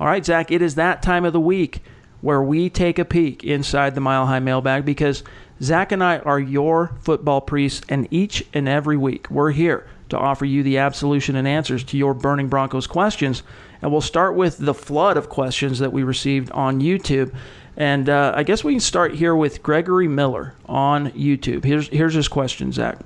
All 0.00 0.06
right, 0.06 0.24
Zach, 0.24 0.50
it 0.50 0.62
is 0.62 0.76
that 0.76 1.02
time 1.02 1.26
of 1.26 1.34
the 1.34 1.40
week 1.40 1.82
where 2.20 2.42
we 2.42 2.68
take 2.68 2.98
a 2.98 3.04
peek 3.04 3.44
inside 3.44 3.94
the 3.94 4.00
Mile 4.00 4.26
High 4.26 4.40
mailbag 4.40 4.84
because 4.84 5.22
Zach 5.62 5.92
and 5.92 6.02
I 6.02 6.18
are 6.18 6.38
your 6.38 6.94
football 7.00 7.40
priests, 7.40 7.84
and 7.88 8.06
each 8.10 8.44
and 8.52 8.68
every 8.68 8.96
week 8.96 9.30
we're 9.30 9.50
here 9.50 9.86
to 10.08 10.18
offer 10.18 10.44
you 10.44 10.62
the 10.62 10.78
absolution 10.78 11.36
and 11.36 11.46
answers 11.46 11.84
to 11.84 11.96
your 11.96 12.14
burning 12.14 12.48
Broncos 12.48 12.86
questions. 12.86 13.42
And 13.82 13.92
we'll 13.92 14.00
start 14.00 14.34
with 14.34 14.58
the 14.58 14.74
flood 14.74 15.16
of 15.16 15.28
questions 15.28 15.78
that 15.80 15.92
we 15.92 16.02
received 16.02 16.50
on 16.52 16.80
YouTube. 16.80 17.34
And 17.76 18.08
uh, 18.08 18.32
I 18.34 18.42
guess 18.42 18.64
we 18.64 18.72
can 18.72 18.80
start 18.80 19.14
here 19.14 19.36
with 19.36 19.62
Gregory 19.62 20.08
Miller 20.08 20.54
on 20.66 21.10
YouTube. 21.10 21.64
Here's, 21.64 21.88
here's 21.88 22.14
his 22.14 22.26
question, 22.26 22.72
Zach. 22.72 22.98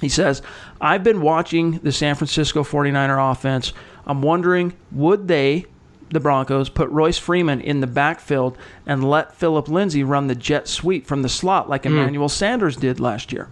He 0.00 0.08
says, 0.08 0.42
I've 0.80 1.02
been 1.02 1.22
watching 1.22 1.78
the 1.78 1.90
San 1.90 2.14
Francisco 2.14 2.62
49er 2.62 3.32
offense. 3.32 3.72
I'm 4.06 4.22
wondering, 4.22 4.74
would 4.92 5.26
they 5.26 5.66
the 6.10 6.20
Broncos 6.20 6.68
put 6.68 6.88
Royce 6.90 7.18
Freeman 7.18 7.60
in 7.60 7.80
the 7.80 7.86
backfield 7.86 8.56
and 8.86 9.08
let 9.08 9.34
Philip 9.34 9.68
Lindsay 9.68 10.04
run 10.04 10.26
the 10.26 10.34
jet 10.34 10.68
sweep 10.68 11.06
from 11.06 11.22
the 11.22 11.28
slot 11.28 11.68
like 11.68 11.84
hmm. 11.84 11.88
Emmanuel 11.88 12.28
mm. 12.28 12.32
Sanders 12.32 12.76
did 12.76 13.00
last 13.00 13.32
year. 13.32 13.48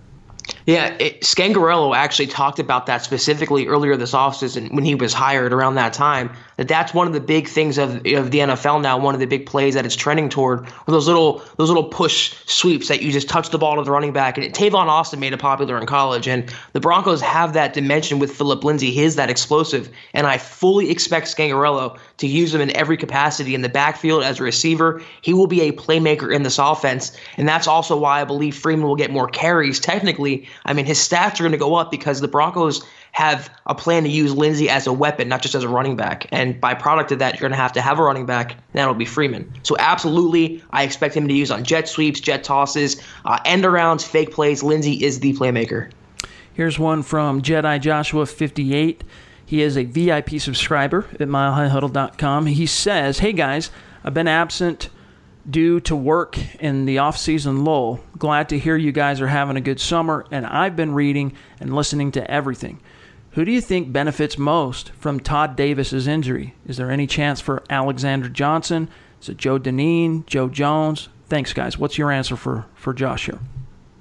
Yeah, 0.66 0.94
it, 0.99 1.23
Scangarello 1.23 1.94
actually 1.94 2.26
talked 2.26 2.58
about 2.58 2.87
that 2.87 3.02
specifically 3.02 3.66
earlier 3.66 3.96
this 3.96 4.12
offseason 4.12 4.73
when 4.73 4.84
he 4.84 4.94
was 4.94 5.12
hired 5.12 5.52
around 5.52 5.75
that 5.76 5.92
time. 5.92 6.30
That 6.56 6.68
that's 6.68 6.94
one 6.94 7.06
of 7.06 7.12
the 7.12 7.20
big 7.20 7.49
things 7.49 7.78
of, 7.78 7.96
of 7.96 8.30
the 8.30 8.38
NFL 8.38 8.82
now. 8.82 8.99
One 8.99 9.14
of 9.14 9.20
the 9.20 9.26
big 9.26 9.46
plays 9.46 9.75
that 9.75 9.84
it's 9.84 9.96
trending 9.96 10.28
toward 10.28 10.66
those 10.87 11.06
little 11.06 11.42
those 11.56 11.68
little 11.68 11.84
push 11.84 12.34
sweeps 12.46 12.88
that 12.88 13.02
you 13.02 13.12
just 13.12 13.28
touch 13.28 13.50
the 13.50 13.58
ball 13.58 13.76
to 13.76 13.82
the 13.82 13.90
running 13.90 14.12
back. 14.12 14.37
And 14.37 14.46
it, 14.46 14.54
Tavon 14.54 14.87
Austin 14.87 15.20
made 15.20 15.32
it 15.32 15.40
popular 15.40 15.78
in 15.78 15.87
college, 15.87 16.28
and 16.28 16.52
the 16.73 16.80
Broncos 16.80 17.20
have 17.20 17.52
that 17.54 17.75
dimension 17.75 18.18
with 18.18 18.34
Philip 18.34 18.64
Lindsay. 18.64 18.92
His 18.92 19.16
that 19.16 19.30
explosive, 19.30 19.90
and 20.12 20.26
I 20.26 20.38
fully 20.38 20.90
expect 20.90 21.26
Scangarello 21.26 21.99
to 22.18 22.26
use 22.26 22.54
him 22.54 22.61
in 22.61 22.75
every 22.76 22.96
capacity 22.96 23.54
in 23.54 23.62
the 23.62 23.68
backfield 23.68 24.23
as 24.23 24.40
a 24.40 24.42
receiver. 24.44 25.02
He 25.23 25.34
will 25.34 25.46
be 25.46 25.62
a 25.62 25.73
playmaker 25.73 26.34
in 26.34 26.42
this 26.42 26.58
offense, 26.58 27.16
and 27.37 27.49
that's 27.49 27.66
also 27.66 27.96
why 27.96 28.20
I 28.20 28.25
believe 28.25 28.56
Freeman 28.56 28.87
will 28.87 28.96
get 28.96 29.11
more 29.11 29.28
carries 29.28 29.80
technically 29.80 30.25
I 30.64 30.73
mean, 30.73 30.87
his 30.87 30.99
stats 30.99 31.40
are 31.40 31.42
going 31.42 31.52
to 31.52 31.58
go 31.58 31.75
up 31.75 31.90
because 31.90 32.20
the 32.20 32.28
Broncos 32.28 32.84
have 33.14 33.49
a 33.66 33.76
plan 33.76 34.02
to 34.02 34.09
use 34.09 34.35
Lindsay 34.35 34.68
as 34.68 34.88
a 34.88 34.92
weapon, 34.92 35.28
not 35.28 35.40
just 35.40 35.54
as 35.54 35.62
a 35.62 35.68
running 35.68 35.94
back. 35.94 36.26
And 36.33 36.61
by 36.61 36.75
product 36.75 37.12
of 37.12 37.21
that, 37.21 37.35
you're 37.35 37.49
going 37.49 37.52
to 37.52 37.56
have 37.56 37.73
to 37.75 37.80
have 37.80 38.00
a 38.00 38.02
running 38.02 38.26
back, 38.26 38.54
and 38.54 38.61
that'll 38.73 38.92
be 38.92 39.04
Freeman. 39.04 39.52
So 39.62 39.76
absolutely, 39.78 40.61
I 40.71 40.83
expect 40.83 41.14
him 41.14 41.28
to 41.28 41.33
use 41.35 41.52
on 41.52 41.62
jet 41.62 41.88
sweeps, 41.88 42.18
jet 42.18 42.42
tosses, 42.42 43.00
uh, 43.25 43.38
end 43.44 43.62
arounds, 43.62 44.04
fake 44.04 44.33
plays. 44.33 44.64
Lindsay 44.64 45.04
is 45.04 45.21
the 45.21 45.33
playmaker. 45.35 45.92
Here's 46.54 46.76
one 46.76 47.04
from 47.04 47.40
Jedi 47.40 47.80
Joshua 47.80 48.26
58. 48.26 49.04
He 49.47 49.62
is 49.62 49.76
a 49.76 49.85
VIP 49.85 50.40
subscriber 50.40 51.06
at 51.12 51.28
milehighhuddle.com. 51.28 52.47
He 52.47 52.66
says, 52.66 53.21
Hey 53.21 53.33
guys, 53.33 53.71
I've 54.02 54.14
been 54.14 54.26
absent 54.26 54.90
due 55.49 55.78
to 55.78 55.94
work 55.94 56.37
in 56.59 56.85
the 56.85 56.99
off-season 56.99 57.64
lull. 57.64 58.00
Glad 58.18 58.49
to 58.49 58.59
hear 58.59 58.76
you 58.76 58.90
guys 58.90 59.21
are 59.21 59.28
having 59.28 59.56
a 59.56 59.61
good 59.61 59.78
summer, 59.78 60.26
and 60.33 60.44
I've 60.44 60.75
been 60.75 60.94
reading 60.94 61.35
and 61.61 61.76
listening 61.76 62.11
to 62.12 62.28
everything. 62.28 62.80
Who 63.35 63.45
do 63.45 63.50
you 63.50 63.61
think 63.61 63.93
benefits 63.93 64.38
most 64.38 64.93
from 64.93 65.19
Todd 65.19 65.57
Davis's 65.57 66.07
injury? 66.07 66.55
Is 66.69 66.76
there 66.76 66.93
any 66.93 67.09
chance 67.09 67.41
for 67.41 67.64
Alexander 67.69 68.29
Johnson? 68.29 68.88
Is 69.21 69.29
it 69.29 69.38
Joe 69.38 69.59
Dineen, 69.59 70.25
Joe 70.26 70.49
Jones? 70.49 71.09
Thanks, 71.29 71.53
guys. 71.53 71.76
What's 71.76 71.99
your 71.99 72.12
answer 72.12 72.37
for, 72.37 72.64
for 72.76 72.95
Josh 72.95 73.26
here? 73.26 73.41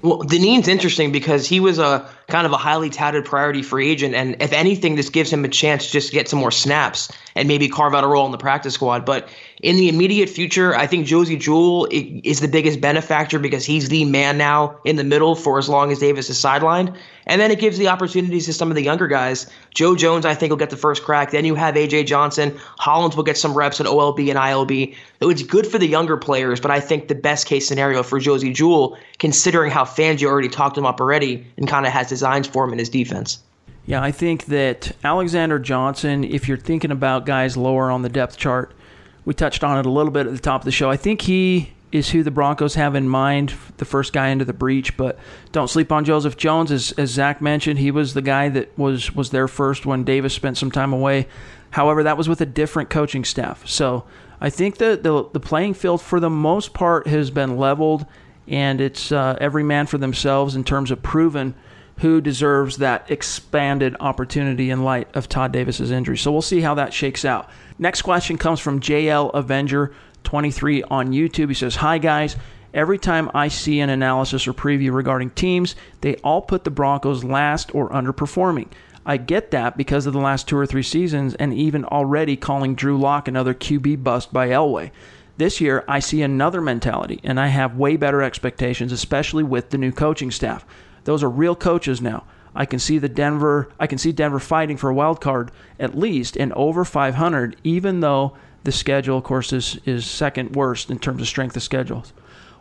Well, 0.04 0.20
Dineen's 0.20 0.68
interesting 0.68 1.12
because 1.12 1.48
he 1.48 1.60
was 1.60 1.80
a 1.80 2.08
kind 2.34 2.48
of 2.48 2.52
a 2.52 2.58
highly 2.58 2.90
touted 2.90 3.24
priority 3.24 3.62
free 3.62 3.92
agent, 3.92 4.16
and 4.16 4.36
if 4.42 4.52
anything, 4.54 4.96
this 4.96 5.08
gives 5.08 5.32
him 5.32 5.46
a 5.46 5.48
chance 5.48 5.86
to 5.86 5.92
just 5.92 6.12
get 6.12 6.28
some 6.28 6.40
more 6.40 6.50
snaps 6.50 7.12
and 7.36 7.48
maybe 7.48 7.70
carve 7.70 7.94
out 7.94 8.04
a 8.04 8.08
role 8.08 8.26
in 8.26 8.32
the 8.32 8.40
practice 8.40 8.74
squad. 8.74 9.06
But 9.06 9.30
in 9.62 9.76
the 9.76 9.88
immediate 9.88 10.30
future, 10.30 10.76
I 10.76 10.88
think 10.88 11.06
Josey 11.06 11.38
Jewell 11.38 11.88
is 11.92 12.40
the 12.40 12.48
biggest 12.48 12.82
benefactor 12.82 13.38
because 13.38 13.66
he's 13.66 13.90
the 13.90 14.06
man 14.06 14.38
now 14.38 14.80
in 14.84 14.96
the 14.96 15.04
middle 15.04 15.36
for 15.36 15.60
as 15.60 15.70
long 15.70 15.92
as 15.92 16.00
Davis 16.00 16.30
is 16.30 16.38
sidelined. 16.38 16.96
And 17.26 17.40
then 17.40 17.52
it 17.52 17.60
gives 17.60 17.78
the 17.78 17.88
opportunities 17.88 18.46
to 18.48 18.54
some 18.54 18.70
of 18.70 18.76
the 18.76 18.84
younger 18.84 19.08
guys. 19.08 19.50
Joe 19.74 19.96
Jones, 19.96 20.26
I 20.26 20.36
think, 20.36 20.50
will 20.50 20.58
get 20.58 20.70
the 20.70 20.78
first 20.78 21.04
crack. 21.04 21.32
Then 21.32 21.46
you 21.46 21.56
have 21.56 21.76
AJ 21.76 22.08
Johnson. 22.08 22.60
Hollins 22.80 23.16
will 23.16 23.24
get 23.24 23.38
some 23.38 23.54
reps 23.54 23.80
at 23.80 23.86
OLB 23.86 24.30
and 24.30 24.38
ILB. 24.38 24.94
It's 25.22 25.44
good 25.44 25.66
for 25.66 25.78
the 25.78 25.88
younger 25.88 26.18
players, 26.18 26.60
but 26.60 26.70
I 26.70 26.82
think 26.82 27.08
the 27.08 27.16
best 27.16 27.48
case 27.48 27.66
scenario 27.66 28.04
for 28.04 28.20
Josey 28.20 28.52
Jewell, 28.52 28.98
considering 29.20 29.72
how 29.72 29.86
Fangio 29.86 30.26
already 30.26 30.50
talked 30.50 30.78
him 30.78 30.86
up 30.86 31.00
already 31.00 31.48
and 31.56 31.66
kind 31.68 31.86
of 31.86 31.94
has 31.94 32.10
designs 32.24 32.48
for 32.48 32.64
him 32.64 32.72
in 32.72 32.80
his 32.80 32.90
defense. 32.90 33.44
Yeah, 33.86 34.02
I 34.02 34.12
think 34.12 34.46
that 34.46 34.96
Alexander 35.04 35.60
Johnson, 35.60 36.24
if 36.24 36.48
you're 36.48 36.58
thinking 36.58 36.90
about 36.90 37.26
guys 37.26 37.58
lower 37.58 37.92
on 37.92 38.02
the 38.02 38.08
depth 38.08 38.38
chart, 38.38 38.72
we 39.26 39.34
touched 39.34 39.62
on 39.62 39.78
it 39.78 39.86
a 39.86 39.90
little 39.90 40.12
bit 40.12 40.26
at 40.26 40.32
the 40.32 40.40
top 40.40 40.62
of 40.62 40.66
the 40.66 40.72
show. 40.72 40.90
I 40.90 40.96
think 40.96 41.22
he 41.22 41.74
is 41.92 42.10
who 42.10 42.24
the 42.24 42.32
Broncos 42.32 42.76
have 42.76 42.96
in 42.96 43.10
mind, 43.10 43.54
the 43.78 43.86
first 43.86 44.14
guy 44.14 44.30
into 44.30 44.46
the 44.46 44.54
breach. 44.54 44.96
But 44.96 45.20
don't 45.52 45.70
sleep 45.70 45.92
on 45.92 46.06
Joseph 46.06 46.38
Jones, 46.38 46.72
as, 46.72 46.94
as 46.94 47.10
Zach 47.12 47.42
mentioned. 47.42 47.78
He 47.78 47.92
was 47.92 48.14
the 48.14 48.22
guy 48.22 48.48
that 48.50 48.78
was 48.80 49.14
was 49.14 49.32
there 49.32 49.50
first 49.50 49.86
when 49.86 50.06
Davis 50.06 50.34
spent 50.34 50.58
some 50.58 50.72
time 50.72 50.94
away. 50.94 51.28
However, 51.72 52.04
that 52.04 52.18
was 52.18 52.30
with 52.30 52.40
a 52.40 52.46
different 52.46 52.90
coaching 52.90 53.26
staff. 53.26 53.68
So 53.68 54.06
I 54.40 54.50
think 54.50 54.78
that 54.78 55.04
the 55.04 55.30
the 55.34 55.42
playing 55.42 55.74
field 55.74 56.02
for 56.02 56.22
the 56.22 56.30
most 56.30 56.74
part 56.74 57.06
has 57.08 57.32
been 57.32 57.58
leveled, 57.58 58.06
and 58.48 58.80
it's 58.80 59.12
uh, 59.12 59.38
every 59.42 59.64
man 59.64 59.88
for 59.88 59.98
themselves 59.98 60.56
in 60.56 60.64
terms 60.64 60.90
of 60.90 61.04
proven 61.04 61.54
who 62.00 62.22
deserves 62.22 62.78
that 62.78 63.10
expanded 63.10 63.96
opportunity 64.00 64.70
in 64.70 64.84
light 64.84 65.08
of 65.14 65.30
Todd 65.30 65.52
Davis's 65.52 65.92
injury. 65.92 66.18
So 66.18 66.32
we'll 66.32 66.42
see 66.42 66.62
how 66.62 66.74
that 66.76 66.94
shakes 66.94 67.24
out. 67.24 67.50
Next 67.78 68.02
question 68.02 68.38
comes 68.38 68.60
from 68.60 68.80
JL 68.80 69.32
Avenger 69.34 69.94
23 70.24 70.84
on 70.84 71.12
YouTube. 71.12 71.50
He 71.50 71.54
says, 71.54 71.76
Hi, 71.78 71.98
guys. 71.98 72.36
Every 72.74 72.98
time 72.98 73.30
I 73.36 73.50
see 73.50 73.80
an 73.82 73.92
analysis 73.92 74.48
or 74.48 74.54
preview 74.54 74.92
regarding 74.92 75.30
teams, 75.32 75.76
they 76.02 76.16
all 76.18 76.42
put 76.42 76.64
the 76.64 76.72
Broncos 76.72 77.24
last 77.24 77.74
or 77.76 77.90
underperforming. 77.90 78.68
I 79.06 79.18
get 79.18 79.52
that 79.52 79.78
because 79.78 80.08
of 80.08 80.14
the 80.14 80.20
last 80.20 80.48
two 80.48 80.58
or 80.58 80.66
three 80.66 80.82
seasons 80.82 81.36
and 81.36 81.54
even 81.54 81.86
already 81.86 82.36
calling 82.36 82.74
Drew 82.74 82.98
Lock 82.98 83.28
another 83.28 83.54
QB 83.54 84.04
bust 84.04 84.34
by 84.34 84.48
Elway. 84.48 84.92
This 85.38 85.60
year, 85.60 85.84
I 85.88 86.00
see 86.00 86.22
another 86.22 86.62
mentality, 86.62 87.20
and 87.24 87.40
I 87.40 87.48
have 87.48 87.76
way 87.76 87.96
better 87.98 88.22
expectations, 88.22 88.92
especially 88.92 89.44
with 89.44 89.72
the 89.72 89.80
new 89.80 89.92
coaching 89.92 90.32
staff. 90.32 90.66
Those 91.04 91.24
are 91.24 91.30
real 91.30 91.56
coaches 91.56 92.02
now. 92.02 92.26
I 92.56 92.66
can 92.66 92.80
see 92.80 92.98
the 92.98 93.10
Denver. 93.10 93.70
I 93.80 93.88
can 93.88 93.98
see 93.98 94.12
Denver 94.12 94.40
fighting 94.40 94.78
for 94.78 94.90
a 94.90 94.94
wild 94.94 95.22
card 95.22 95.52
at 95.80 95.98
least 95.98 96.38
in 96.38 96.54
over 96.54 96.86
500, 96.86 97.56
even 97.64 98.00
though 98.00 98.38
the 98.64 98.72
schedule, 98.72 99.18
of 99.18 99.24
course, 99.24 99.52
is, 99.52 99.80
is 99.86 100.06
second 100.06 100.56
worst 100.56 100.90
in 100.92 101.00
terms 101.00 101.22
of 101.22 101.28
strength 101.28 101.58
of 101.58 101.64
schedules. 101.64 102.14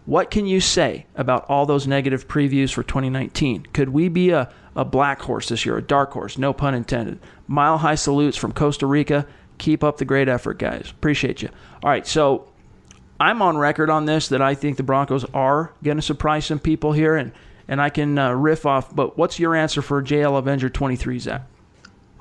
What 0.04 0.30
can 0.30 0.46
you 0.46 0.60
say 0.60 1.06
about 1.14 1.44
all 1.48 1.64
those 1.64 1.86
negative 1.86 2.26
previews 2.26 2.72
for 2.72 2.82
2019? 2.82 3.66
Could 3.72 3.90
we 3.90 4.08
be 4.08 4.30
a, 4.30 4.52
a 4.74 4.84
black 4.84 5.22
horse 5.22 5.48
this 5.48 5.64
year, 5.64 5.76
a 5.76 5.82
dark 5.82 6.12
horse? 6.12 6.38
No 6.38 6.52
pun 6.52 6.74
intended. 6.74 7.20
Mile 7.46 7.78
high 7.78 7.94
salutes 7.94 8.36
from 8.36 8.52
Costa 8.52 8.86
Rica. 8.86 9.26
Keep 9.58 9.84
up 9.84 9.98
the 9.98 10.04
great 10.04 10.28
effort, 10.28 10.58
guys. 10.58 10.90
Appreciate 10.90 11.40
you. 11.40 11.50
All 11.84 11.90
right, 11.90 12.06
so 12.06 12.48
I'm 13.20 13.42
on 13.42 13.56
record 13.56 13.90
on 13.90 14.06
this 14.06 14.28
that 14.30 14.42
I 14.42 14.56
think 14.56 14.76
the 14.76 14.82
Broncos 14.82 15.24
are 15.32 15.72
going 15.84 15.98
to 15.98 16.02
surprise 16.02 16.46
some 16.46 16.58
people 16.58 16.92
here, 16.92 17.14
and, 17.14 17.30
and 17.68 17.80
I 17.80 17.90
can 17.90 18.18
uh, 18.18 18.32
riff 18.32 18.66
off. 18.66 18.94
But 18.94 19.16
what's 19.18 19.38
your 19.38 19.54
answer 19.54 19.82
for 19.82 20.02
JL 20.02 20.38
Avenger 20.38 20.68
23, 20.68 21.18
Zach? 21.18 21.42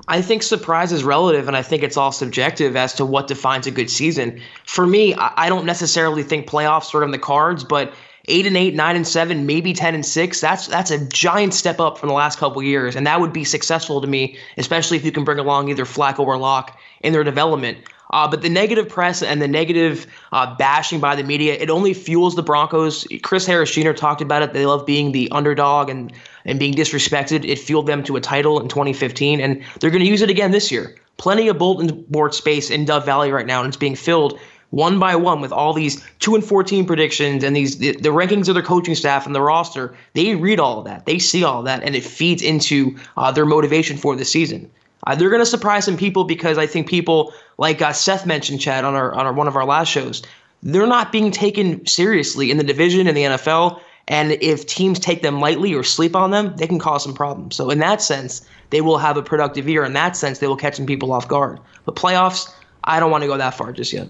I 0.08 0.20
think 0.20 0.42
surprise 0.42 0.92
is 0.92 1.04
relative, 1.04 1.46
and 1.46 1.56
I 1.56 1.62
think 1.62 1.82
it's 1.82 1.96
all 1.96 2.12
subjective 2.12 2.74
as 2.76 2.94
to 2.94 3.06
what 3.06 3.28
defines 3.28 3.66
a 3.66 3.70
good 3.70 3.88
season. 3.88 4.40
For 4.64 4.86
me, 4.86 5.14
I 5.14 5.48
don't 5.48 5.64
necessarily 5.64 6.24
think 6.24 6.48
playoffs 6.48 6.92
are 6.94 7.04
in 7.04 7.12
the 7.12 7.18
cards, 7.18 7.62
but 7.62 7.94
eight 8.26 8.46
and 8.46 8.56
eight, 8.56 8.74
nine 8.74 8.96
and 8.96 9.06
seven, 9.06 9.46
maybe 9.46 9.72
ten 9.72 9.94
and 9.94 10.04
six. 10.04 10.40
That's 10.40 10.66
that's 10.66 10.90
a 10.90 11.06
giant 11.06 11.54
step 11.54 11.78
up 11.78 11.98
from 11.98 12.08
the 12.08 12.14
last 12.14 12.38
couple 12.38 12.62
years, 12.62 12.96
and 12.96 13.06
that 13.06 13.20
would 13.20 13.32
be 13.32 13.44
successful 13.44 14.00
to 14.00 14.06
me, 14.06 14.36
especially 14.56 14.96
if 14.96 15.04
you 15.04 15.12
can 15.12 15.24
bring 15.24 15.38
along 15.38 15.68
either 15.68 15.84
Flacco 15.84 16.20
or 16.20 16.36
Lock 16.36 16.78
in 17.00 17.12
their 17.12 17.24
development. 17.24 17.78
Uh, 18.12 18.28
but 18.28 18.42
the 18.42 18.48
negative 18.48 18.88
press 18.88 19.22
and 19.22 19.40
the 19.40 19.48
negative 19.48 20.06
uh, 20.32 20.54
bashing 20.56 21.00
by 21.00 21.16
the 21.16 21.22
media, 21.22 21.54
it 21.54 21.70
only 21.70 21.94
fuels 21.94 22.36
the 22.36 22.42
Broncos. 22.42 23.06
Chris 23.22 23.46
Harris 23.46 23.70
Jr. 23.70 23.92
talked 23.92 24.20
about 24.20 24.42
it. 24.42 24.52
They 24.52 24.66
love 24.66 24.84
being 24.84 25.12
the 25.12 25.30
underdog 25.30 25.88
and, 25.88 26.12
and 26.44 26.58
being 26.58 26.74
disrespected. 26.74 27.48
It 27.48 27.58
fueled 27.58 27.86
them 27.86 28.02
to 28.04 28.16
a 28.16 28.20
title 28.20 28.60
in 28.60 28.68
2015, 28.68 29.40
and 29.40 29.62
they're 29.80 29.90
going 29.90 30.04
to 30.04 30.08
use 30.08 30.22
it 30.22 30.30
again 30.30 30.50
this 30.50 30.70
year. 30.70 30.94
Plenty 31.16 31.48
of 31.48 31.58
bulletin 31.58 32.02
board 32.08 32.34
space 32.34 32.70
in 32.70 32.84
Dove 32.84 33.06
Valley 33.06 33.30
right 33.30 33.46
now, 33.46 33.60
and 33.60 33.68
it's 33.68 33.76
being 33.76 33.94
filled 33.94 34.38
one 34.72 34.98
by 34.98 35.14
one 35.14 35.40
with 35.40 35.52
all 35.52 35.74
these 35.74 36.02
2 36.20 36.34
and 36.34 36.44
14 36.44 36.86
predictions 36.86 37.44
and 37.44 37.54
these 37.54 37.76
the, 37.78 37.92
the, 37.92 38.08
rankings 38.08 38.48
of 38.48 38.54
their 38.54 38.62
coaching 38.62 38.94
staff 38.94 39.26
and 39.26 39.34
the 39.34 39.40
roster 39.40 39.94
they 40.14 40.34
read 40.34 40.58
all 40.58 40.78
of 40.78 40.86
that 40.86 41.04
they 41.04 41.18
see 41.18 41.44
all 41.44 41.58
of 41.58 41.66
that 41.66 41.82
and 41.82 41.94
it 41.94 42.02
feeds 42.02 42.42
into 42.42 42.96
uh, 43.18 43.30
their 43.30 43.44
motivation 43.44 43.98
for 43.98 44.16
the 44.16 44.24
season 44.24 44.70
uh, 45.06 45.14
they're 45.14 45.30
going 45.30 45.42
to 45.42 45.46
surprise 45.46 45.84
some 45.84 45.96
people 45.96 46.24
because 46.24 46.58
I 46.58 46.66
think 46.66 46.88
people 46.88 47.32
like 47.58 47.82
uh, 47.82 47.92
Seth 47.92 48.26
mentioned, 48.26 48.60
Chad, 48.60 48.84
on 48.84 48.94
our 48.94 49.12
on 49.14 49.26
our, 49.26 49.32
one 49.32 49.48
of 49.48 49.56
our 49.56 49.64
last 49.64 49.88
shows, 49.88 50.22
they're 50.62 50.86
not 50.86 51.12
being 51.12 51.30
taken 51.30 51.84
seriously 51.86 52.50
in 52.50 52.56
the 52.56 52.64
division 52.64 53.06
in 53.06 53.14
the 53.14 53.22
NFL. 53.22 53.80
And 54.08 54.32
if 54.32 54.66
teams 54.66 54.98
take 54.98 55.22
them 55.22 55.40
lightly 55.40 55.74
or 55.74 55.84
sleep 55.84 56.16
on 56.16 56.32
them, 56.32 56.56
they 56.56 56.66
can 56.66 56.78
cause 56.78 57.04
some 57.04 57.14
problems. 57.14 57.54
So 57.54 57.70
in 57.70 57.78
that 57.78 58.02
sense, 58.02 58.46
they 58.70 58.80
will 58.80 58.98
have 58.98 59.16
a 59.16 59.22
productive 59.22 59.68
year. 59.68 59.84
In 59.84 59.92
that 59.92 60.16
sense, 60.16 60.40
they 60.40 60.48
will 60.48 60.56
catch 60.56 60.74
some 60.74 60.86
people 60.86 61.12
off 61.12 61.28
guard. 61.28 61.60
But 61.84 61.94
playoffs, 61.94 62.52
I 62.84 62.98
don't 62.98 63.10
want 63.10 63.22
to 63.22 63.28
go 63.28 63.36
that 63.36 63.54
far 63.54 63.72
just 63.72 63.92
yet. 63.92 64.08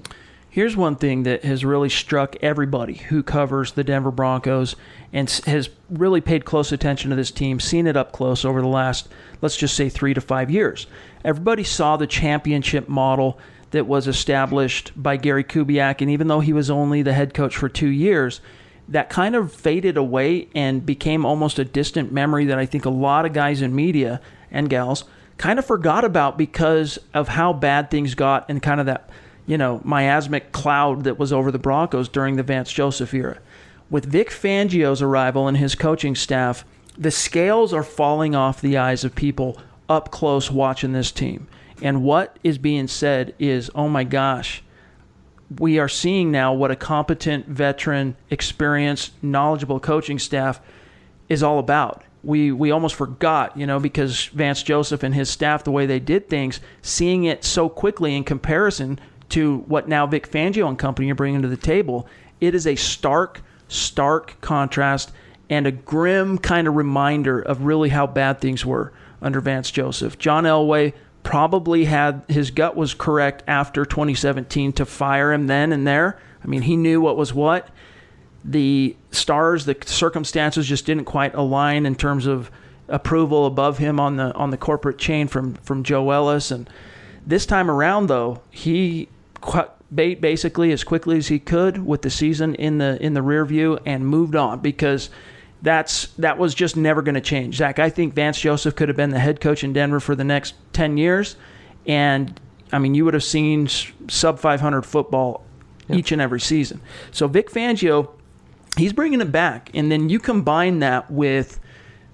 Here's 0.53 0.77
one 0.77 0.97
thing 0.97 1.23
that 1.23 1.47
has 1.47 1.65
really 1.65 1.89
struck 1.89 2.37
everybody 2.43 2.93
who 2.93 3.23
covers 3.23 3.73
the 3.73 3.83
Denver 3.83 4.11
Broncos 4.11 4.77
and 5.11 5.31
has 5.47 5.71
really 5.89 6.21
paid 6.21 6.45
close 6.45 6.73
attention 6.73 7.09
to 7.09 7.17
this 7.17 7.31
team, 7.31 7.59
seen 7.59 7.87
it 7.87 7.97
up 7.97 8.13
close 8.13 8.45
over 8.45 8.61
the 8.61 8.69
last, 8.69 9.09
let's 9.41 9.57
just 9.57 9.75
say, 9.75 9.89
three 9.89 10.13
to 10.13 10.21
five 10.21 10.51
years. 10.51 10.87
Everybody 11.25 11.65
saw 11.65 11.97
the 11.97 12.07
championship 12.07 12.87
model 12.87 13.39
that 13.71 13.87
was 13.87 14.07
established 14.07 14.93
by 14.95 15.17
Gary 15.17 15.43
Kubiak, 15.43 16.03
and 16.03 16.11
even 16.11 16.29
though 16.29 16.41
he 16.41 16.53
was 16.53 16.69
only 16.69 17.01
the 17.01 17.15
head 17.15 17.33
coach 17.33 17.57
for 17.57 17.71
two 17.71 17.89
years, 17.89 18.43
that 18.89 19.09
kind 19.09 19.35
of 19.35 19.55
faded 19.55 19.97
away 19.97 20.49
and 20.55 20.85
became 20.85 21.25
almost 21.25 21.59
a 21.59 21.65
distant 21.65 22.13
memory 22.13 22.45
that 22.45 22.59
I 22.59 22.67
think 22.67 22.85
a 22.85 22.91
lot 22.91 23.25
of 23.25 23.33
guys 23.33 23.63
in 23.63 23.75
media 23.75 24.21
and 24.51 24.69
gals 24.69 25.05
kind 25.39 25.59
of 25.59 25.65
forgot 25.65 26.05
about 26.05 26.37
because 26.37 26.99
of 27.15 27.29
how 27.29 27.55
bad 27.55 27.91
things 27.91 28.15
got 28.15 28.45
and 28.51 28.63
kind 28.63 28.81
of 28.81 28.85
that 28.85 29.09
you 29.53 29.59
know, 29.59 29.83
miasmic 29.85 30.51
cloud 30.51 31.05
that 31.05 31.19
was 31.19 31.31
over 31.31 31.51
the 31.51 31.59
Broncos 31.59 32.09
during 32.09 32.37
the 32.37 32.43
Vance 32.43 32.73
Joseph 32.73 33.13
era. 33.13 33.39
With 33.91 34.07
Vic 34.07 34.31
Fangio's 34.31 35.03
arrival 35.03 35.47
and 35.47 35.59
his 35.59 35.75
coaching 35.75 36.15
staff, 36.15 36.65
the 36.97 37.11
scales 37.11 37.75
are 37.75 37.83
falling 37.83 38.35
off 38.35 38.63
the 38.63 38.79
eyes 38.79 39.05
of 39.05 39.15
people 39.15 39.59
up 39.91 40.11
close 40.11 40.51
watching 40.51 40.95
this 40.95 41.13
team. 41.13 41.49
And 41.83 42.03
what 42.03 42.39
is 42.43 42.57
being 42.57 42.89
said 42.89 43.35
is, 43.39 43.71
oh 43.75 43.91
my 43.91 44.05
gosh, 44.05 44.63
we 45.59 45.79
are 45.79 45.87
seeing 45.87 46.31
now 46.31 46.55
what 46.55 46.71
a 46.71 46.77
competent, 46.77 47.47
veteran, 47.47 48.17
experienced, 48.31 49.13
knowledgeable 49.23 49.81
coaching 49.81 50.19
staff 50.19 50.63
is 51.29 51.43
all 51.43 51.59
about. 51.59 52.05
We 52.25 52.53
we 52.53 52.71
almost 52.71 52.95
forgot, 52.95 53.55
you 53.55 53.67
know, 53.67 53.79
because 53.79 54.27
Vance 54.29 54.63
Joseph 54.63 55.03
and 55.03 55.15
his 55.15 55.29
staff, 55.29 55.63
the 55.63 55.71
way 55.71 55.85
they 55.85 56.01
did 56.01 56.31
things, 56.31 56.61
seeing 56.81 57.25
it 57.25 57.45
so 57.45 57.69
quickly 57.69 58.17
in 58.17 58.25
comparison 58.25 58.99
to 59.33 59.59
what 59.67 59.89
now 59.89 60.07
Vic 60.07 60.31
Fangio 60.31 60.69
and 60.69 60.79
company 60.79 61.11
are 61.11 61.15
bringing 61.15 61.43
to 61.43 61.49
the 61.49 61.57
table, 61.57 62.07
it 62.41 62.55
is 62.55 62.67
a 62.67 62.77
stark, 62.77 63.43
stark 63.69 64.41
contrast 64.41 65.13
and 65.51 65.67
a 65.67 65.73
grim 65.73 66.39
kind 66.39 66.69
of 66.69 66.77
reminder 66.77 67.41
of 67.41 67.63
really 67.63 67.89
how 67.89 68.07
bad 68.07 68.41
things 68.41 68.65
were 68.65 68.93
under 69.21 69.41
Vance 69.41 69.71
Joseph. 69.71 70.19
John 70.19 70.45
Elway 70.45 70.93
probably 71.23 71.85
had 71.85 72.25
his 72.29 72.51
gut 72.51 72.77
was 72.77 72.95
correct 72.95 73.43
after 73.47 73.85
2017 73.85 74.73
to 74.73 74.87
fire 74.87 75.33
him 75.33 75.47
then 75.47 75.73
and 75.73 75.87
there. 75.87 76.19
I 76.43 76.47
mean, 76.47 76.63
he 76.63 76.77
knew 76.77 77.01
what 77.01 77.17
was 77.17 77.33
what. 77.33 77.69
The 78.45 78.97
stars, 79.13 79.67
the 79.67 79.77
circumstances 79.87 80.67
just 80.67 80.85
didn't 80.85 81.05
quite 81.05 81.35
align 81.35 81.87
in 81.87 81.95
terms 81.95 82.27
of 82.27 82.51
approval 82.89 83.47
above 83.47 83.79
him 83.79 84.01
on 84.01 84.17
the 84.17 84.35
on 84.35 84.51
the 84.51 84.57
corporate 84.57 84.99
chain 84.99 85.29
from 85.29 85.55
from 85.55 85.85
Joe 85.85 86.11
Ellis 86.11 86.51
and 86.51 86.69
this 87.27 87.47
time 87.47 87.71
around 87.71 88.09
though, 88.09 88.43
he 88.51 89.09
basically 89.95 90.73
as 90.73 90.85
quickly 90.85 91.19
as 91.19 91.29
he 91.29 91.39
could 91.39 91.85
with 91.85 92.03
the 92.03 92.11
season 92.11 92.55
in 92.55 92.79
the 92.79 93.03
in 93.03 93.15
the 93.15 93.23
rear 93.23 93.45
view 93.45 93.79
and 93.85 94.07
moved 94.07 94.35
on 94.35 94.61
because 94.61 95.11
that's 95.61 96.09
that 96.19 96.39
was 96.39 96.55
just 96.55 96.77
never 96.77 97.03
going 97.03 97.15
to 97.15 97.21
change. 97.21 97.57
Zach, 97.57 97.79
I 97.79 97.91
think 97.91 98.15
Vance 98.15 98.41
Joseph 98.41 98.75
could 98.75 98.89
have 98.89 98.97
been 98.97 99.11
the 99.11 99.19
head 99.19 99.41
coach 99.41 99.63
in 99.63 99.73
Denver 99.73 100.01
for 100.01 100.15
the 100.15 100.25
next 100.25 100.55
ten 100.73 100.97
years, 100.97 101.37
and 101.87 102.41
I 102.73 102.79
mean 102.79 102.95
you 102.95 103.05
would 103.05 103.15
have 103.15 103.25
seen 103.25 103.69
sub 104.09 104.39
500 104.39 104.83
football 104.83 105.45
yep. 105.89 105.99
each 105.99 106.13
and 106.13 106.21
every 106.21 106.41
season. 106.41 106.81
So 107.11 107.29
Vic 107.29 107.51
Fangio, 107.51 108.11
he's 108.77 108.93
bringing 108.93 109.21
it 109.21 109.31
back, 109.31 109.71
and 109.75 109.93
then 109.93 110.09
you 110.09 110.19
combine 110.19 110.81
that 110.81 111.11
with 111.11 111.61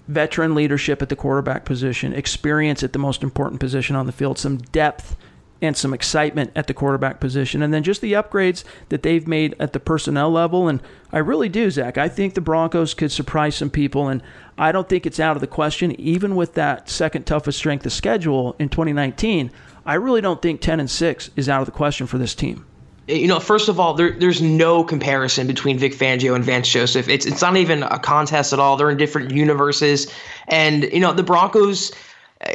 veteran 0.07 0.55
leadership 0.55 1.01
at 1.01 1.09
the 1.09 1.15
quarterback 1.15 1.65
position, 1.65 2.13
experience 2.13 2.83
at 2.83 2.93
the 2.93 2.99
most 2.99 3.23
important 3.23 3.59
position 3.59 3.95
on 3.95 4.05
the 4.07 4.11
field, 4.11 4.37
some 4.37 4.57
depth 4.57 5.15
and 5.61 5.75
some 5.75 5.93
excitement 5.93 6.51
at 6.55 6.67
the 6.67 6.73
quarterback 6.73 7.19
position. 7.19 7.61
And 7.61 7.73
then 7.73 7.83
just 7.83 8.01
the 8.01 8.13
upgrades 8.13 8.63
that 8.89 9.03
they've 9.03 9.27
made 9.27 9.55
at 9.59 9.73
the 9.73 9.79
personnel 9.79 10.31
level. 10.31 10.67
And 10.67 10.81
I 11.11 11.17
really 11.19 11.49
do, 11.49 11.69
Zach. 11.69 11.97
I 11.97 12.07
think 12.07 12.33
the 12.33 12.41
Broncos 12.41 12.93
could 12.93 13.11
surprise 13.11 13.55
some 13.55 13.69
people. 13.69 14.07
And 14.07 14.23
I 14.57 14.71
don't 14.71 14.87
think 14.87 15.05
it's 15.05 15.19
out 15.19 15.35
of 15.35 15.41
the 15.41 15.47
question, 15.47 15.99
even 15.99 16.35
with 16.35 16.53
that 16.53 16.89
second 16.89 17.25
toughest 17.25 17.57
strength 17.57 17.85
of 17.85 17.91
schedule 17.91 18.55
in 18.59 18.69
2019. 18.69 19.51
I 19.85 19.95
really 19.95 20.21
don't 20.21 20.41
think 20.41 20.61
10 20.61 20.79
and 20.79 20.89
6 20.89 21.29
is 21.35 21.49
out 21.49 21.61
of 21.61 21.65
the 21.65 21.71
question 21.71 22.07
for 22.07 22.17
this 22.17 22.35
team. 22.35 22.65
You 23.07 23.27
know, 23.27 23.39
first 23.39 23.69
of 23.69 23.79
all, 23.79 23.95
there, 23.95 24.11
there's 24.11 24.39
no 24.39 24.83
comparison 24.83 25.47
between 25.47 25.79
Vic 25.79 25.93
Fangio 25.93 26.35
and 26.35 26.43
Vance 26.43 26.69
Joseph. 26.69 27.09
It's 27.09 27.25
it's 27.25 27.41
not 27.41 27.57
even 27.57 27.81
a 27.81 27.97
contest 27.97 28.53
at 28.53 28.59
all. 28.59 28.77
They're 28.77 28.91
in 28.91 28.97
different 28.97 29.31
universes, 29.31 30.13
and 30.47 30.83
you 30.83 30.99
know 30.99 31.11
the 31.11 31.23
Broncos 31.23 31.91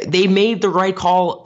they 0.07 0.27
made 0.27 0.61
the 0.61 0.69
right 0.69 0.95
call 0.95 1.45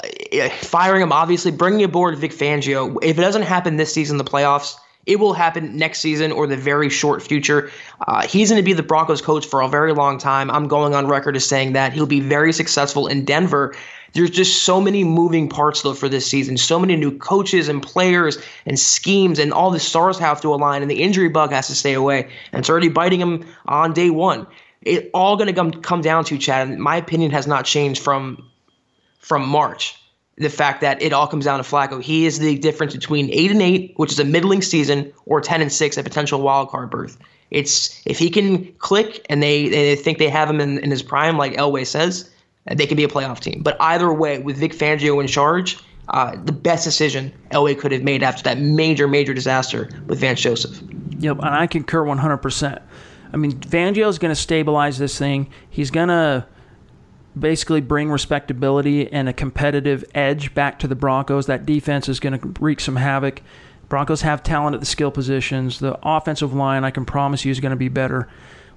firing 0.61 1.01
him, 1.01 1.11
obviously, 1.11 1.51
bringing 1.51 1.83
aboard 1.83 2.17
Vic 2.17 2.31
Fangio. 2.31 2.97
If 3.01 3.17
it 3.17 3.21
doesn't 3.21 3.43
happen 3.43 3.77
this 3.77 3.93
season, 3.93 4.17
the 4.17 4.23
playoffs, 4.23 4.75
it 5.05 5.19
will 5.19 5.33
happen 5.33 5.75
next 5.75 5.99
season 5.99 6.31
or 6.31 6.45
the 6.45 6.57
very 6.57 6.89
short 6.89 7.21
future. 7.21 7.71
Uh, 8.07 8.27
he's 8.27 8.49
going 8.49 8.61
to 8.61 8.65
be 8.65 8.73
the 8.73 8.83
Broncos 8.83 9.21
coach 9.21 9.45
for 9.45 9.61
a 9.61 9.67
very 9.67 9.93
long 9.93 10.17
time. 10.17 10.51
I'm 10.51 10.67
going 10.67 10.93
on 10.93 11.07
record 11.07 11.35
as 11.35 11.45
saying 11.45 11.73
that 11.73 11.93
he'll 11.93 12.05
be 12.05 12.19
very 12.19 12.53
successful 12.53 13.07
in 13.07 13.25
Denver. 13.25 13.75
There's 14.13 14.29
just 14.29 14.63
so 14.63 14.81
many 14.81 15.03
moving 15.03 15.49
parts 15.49 15.83
though 15.83 15.93
for 15.93 16.09
this 16.09 16.25
season. 16.25 16.57
So 16.57 16.79
many 16.79 16.95
new 16.95 17.17
coaches 17.17 17.69
and 17.69 17.81
players 17.81 18.37
and 18.65 18.79
schemes, 18.79 19.39
and 19.39 19.53
all 19.53 19.71
the 19.71 19.79
stars 19.79 20.17
have 20.19 20.41
to 20.41 20.53
align, 20.53 20.81
and 20.81 20.89
the 20.89 21.01
injury 21.01 21.29
bug 21.29 21.51
has 21.51 21.67
to 21.67 21.75
stay 21.75 21.93
away. 21.93 22.29
And 22.51 22.59
it's 22.59 22.69
already 22.69 22.89
biting 22.89 23.21
him 23.21 23.45
on 23.67 23.93
day 23.93 24.09
one 24.09 24.47
it 24.81 25.09
all 25.13 25.35
going 25.35 25.47
to 25.47 25.53
come 25.53 25.71
come 25.71 26.01
down 26.01 26.23
to 26.25 26.37
Chad. 26.37 26.67
And 26.67 26.79
my 26.79 26.95
opinion 26.95 27.31
has 27.31 27.47
not 27.47 27.65
changed 27.65 28.01
from 28.01 28.49
from 29.19 29.47
March. 29.47 29.98
The 30.39 30.49
fact 30.49 30.81
that 30.81 31.01
it 31.01 31.11
all 31.13 31.27
comes 31.27 31.45
down 31.45 31.61
to 31.61 31.69
Flacco. 31.69 32.01
He 32.01 32.25
is 32.25 32.39
the 32.39 32.57
difference 32.57 32.93
between 32.93 33.29
eight 33.31 33.51
and 33.51 33.61
eight, 33.61 33.93
which 33.97 34.11
is 34.11 34.19
a 34.19 34.25
middling 34.25 34.61
season, 34.61 35.11
or 35.25 35.41
ten 35.41 35.61
and 35.61 35.71
six, 35.71 35.97
a 35.97 36.03
potential 36.03 36.41
wild 36.41 36.69
card 36.69 36.89
berth. 36.89 37.17
It's 37.51 38.01
if 38.05 38.17
he 38.17 38.29
can 38.29 38.71
click 38.73 39.25
and 39.29 39.43
they 39.43 39.69
they 39.69 39.95
think 39.95 40.17
they 40.17 40.29
have 40.29 40.49
him 40.49 40.61
in, 40.61 40.77
in 40.79 40.91
his 40.91 41.03
prime, 41.03 41.37
like 41.37 41.53
Elway 41.53 41.85
says, 41.85 42.29
they 42.65 42.85
can 42.85 42.95
be 42.95 43.03
a 43.03 43.07
playoff 43.07 43.39
team. 43.39 43.61
But 43.63 43.77
either 43.79 44.13
way, 44.13 44.39
with 44.39 44.57
Vic 44.57 44.73
Fangio 44.73 45.19
in 45.19 45.27
charge, 45.27 45.77
uh, 46.09 46.35
the 46.43 46.51
best 46.51 46.83
decision 46.83 47.31
Elway 47.51 47.77
could 47.77 47.91
have 47.91 48.03
made 48.03 48.23
after 48.23 48.43
that 48.43 48.59
major, 48.59 49.07
major 49.07 49.33
disaster 49.33 49.89
with 50.07 50.19
Vance 50.19 50.41
Joseph. 50.41 50.79
Yep, 51.19 51.37
and 51.39 51.49
I 51.49 51.67
concur 51.67 52.03
100%. 52.03 52.81
I 53.31 53.37
mean, 53.37 53.53
Fangio 53.59 54.07
is 54.07 54.17
going 54.17 54.31
to 54.31 54.39
stabilize 54.39 54.97
this 54.97 55.17
thing. 55.17 55.51
He's 55.69 55.91
going 55.91 56.07
to 56.07 56.45
basically 57.37 57.81
bring 57.81 58.09
respectability 58.09 59.11
and 59.11 59.29
a 59.29 59.33
competitive 59.33 60.03
edge 60.15 60.53
back 60.53 60.79
to 60.79 60.87
the 60.87 60.95
Broncos. 60.95 61.45
That 61.45 61.65
defense 61.65 62.09
is 62.09 62.19
going 62.19 62.39
to 62.39 62.53
wreak 62.59 62.79
some 62.79 62.95
havoc. 62.95 63.41
Broncos 63.87 64.21
have 64.21 64.43
talent 64.43 64.75
at 64.75 64.79
the 64.79 64.85
skill 64.85 65.11
positions. 65.11 65.79
The 65.79 65.97
offensive 66.03 66.53
line, 66.53 66.83
I 66.83 66.91
can 66.91 67.05
promise 67.05 67.45
you, 67.45 67.51
is 67.51 67.59
going 67.59 67.71
to 67.71 67.75
be 67.75 67.89
better. 67.89 68.27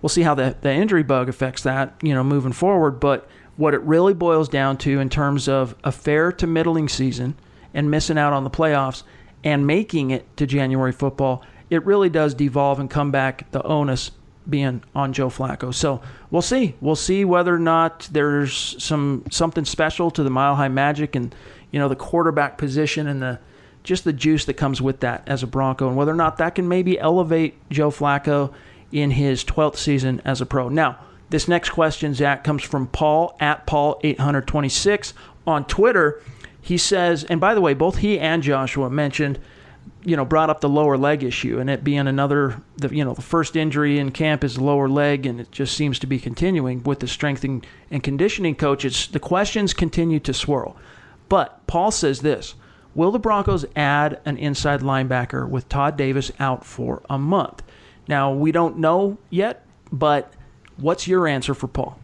We'll 0.00 0.08
see 0.08 0.22
how 0.22 0.34
the, 0.34 0.56
the 0.60 0.72
injury 0.72 1.02
bug 1.02 1.28
affects 1.28 1.62
that, 1.62 1.94
you 2.02 2.14
know, 2.14 2.24
moving 2.24 2.52
forward. 2.52 2.98
But 2.98 3.28
what 3.56 3.74
it 3.74 3.82
really 3.82 4.14
boils 4.14 4.48
down 4.48 4.78
to 4.78 5.00
in 5.00 5.08
terms 5.08 5.48
of 5.48 5.76
a 5.84 5.92
fair 5.92 6.32
to 6.32 6.46
middling 6.46 6.88
season 6.88 7.36
and 7.74 7.90
missing 7.90 8.18
out 8.18 8.32
on 8.32 8.44
the 8.44 8.50
playoffs 8.50 9.02
and 9.44 9.66
making 9.66 10.10
it 10.10 10.36
to 10.36 10.46
January 10.46 10.92
football, 10.92 11.44
it 11.70 11.84
really 11.84 12.08
does 12.08 12.34
devolve 12.34 12.80
and 12.80 12.90
come 12.90 13.10
back 13.10 13.50
the 13.50 13.62
onus 13.62 14.10
being 14.48 14.82
on 14.94 15.12
Joe 15.12 15.28
Flacco. 15.28 15.72
So 15.72 16.00
we'll 16.30 16.42
see. 16.42 16.74
We'll 16.80 16.96
see 16.96 17.24
whether 17.24 17.54
or 17.54 17.58
not 17.58 18.08
there's 18.12 18.76
some 18.82 19.24
something 19.30 19.64
special 19.64 20.10
to 20.12 20.22
the 20.22 20.30
Mile 20.30 20.56
High 20.56 20.68
Magic 20.68 21.14
and 21.14 21.34
you 21.70 21.78
know 21.78 21.88
the 21.88 21.96
quarterback 21.96 22.58
position 22.58 23.06
and 23.06 23.22
the 23.22 23.38
just 23.82 24.04
the 24.04 24.12
juice 24.12 24.44
that 24.44 24.54
comes 24.54 24.80
with 24.80 25.00
that 25.00 25.22
as 25.26 25.42
a 25.42 25.46
Bronco, 25.46 25.88
and 25.88 25.96
whether 25.96 26.12
or 26.12 26.16
not 26.16 26.38
that 26.38 26.54
can 26.54 26.68
maybe 26.68 26.98
elevate 26.98 27.54
Joe 27.70 27.90
Flacco 27.90 28.52
in 28.92 29.12
his 29.12 29.44
12th 29.44 29.76
season 29.76 30.20
as 30.24 30.40
a 30.40 30.46
pro. 30.46 30.68
Now, 30.68 30.98
this 31.30 31.48
next 31.48 31.70
question, 31.70 32.14
Zach, 32.14 32.44
comes 32.44 32.62
from 32.62 32.86
Paul 32.86 33.36
at 33.40 33.66
Paul826 33.66 35.14
on 35.46 35.64
Twitter. 35.64 36.20
He 36.60 36.76
says, 36.76 37.24
and 37.24 37.40
by 37.40 37.54
the 37.54 37.60
way, 37.60 37.74
both 37.74 37.98
he 37.98 38.20
and 38.20 38.42
Joshua 38.42 38.90
mentioned, 38.90 39.38
you 40.04 40.16
know, 40.16 40.24
brought 40.24 40.50
up 40.50 40.60
the 40.60 40.68
lower 40.68 40.96
leg 40.96 41.22
issue 41.22 41.58
and 41.60 41.70
it 41.70 41.84
being 41.84 42.08
another, 42.08 42.60
the, 42.76 42.94
you 42.94 43.04
know, 43.04 43.14
the 43.14 43.22
first 43.22 43.56
injury 43.56 43.98
in 43.98 44.10
camp 44.10 44.42
is 44.42 44.58
lower 44.58 44.88
leg 44.88 45.26
and 45.26 45.40
it 45.40 45.52
just 45.52 45.76
seems 45.76 45.98
to 46.00 46.06
be 46.06 46.18
continuing 46.18 46.82
with 46.82 47.00
the 47.00 47.06
strength 47.06 47.44
and 47.44 47.64
conditioning 48.02 48.54
coaches. 48.54 49.08
The 49.08 49.20
questions 49.20 49.72
continue 49.72 50.18
to 50.20 50.34
swirl. 50.34 50.76
But 51.28 51.66
Paul 51.66 51.90
says 51.90 52.20
this 52.20 52.54
Will 52.94 53.10
the 53.10 53.18
Broncos 53.18 53.64
add 53.74 54.20
an 54.24 54.36
inside 54.36 54.80
linebacker 54.80 55.48
with 55.48 55.68
Todd 55.68 55.96
Davis 55.96 56.32
out 56.38 56.64
for 56.64 57.02
a 57.08 57.18
month? 57.18 57.62
Now, 58.08 58.32
we 58.32 58.52
don't 58.52 58.78
know 58.78 59.18
yet, 59.30 59.64
but 59.90 60.32
what's 60.76 61.06
your 61.06 61.26
answer 61.26 61.54
for 61.54 61.68
Paul? 61.68 61.98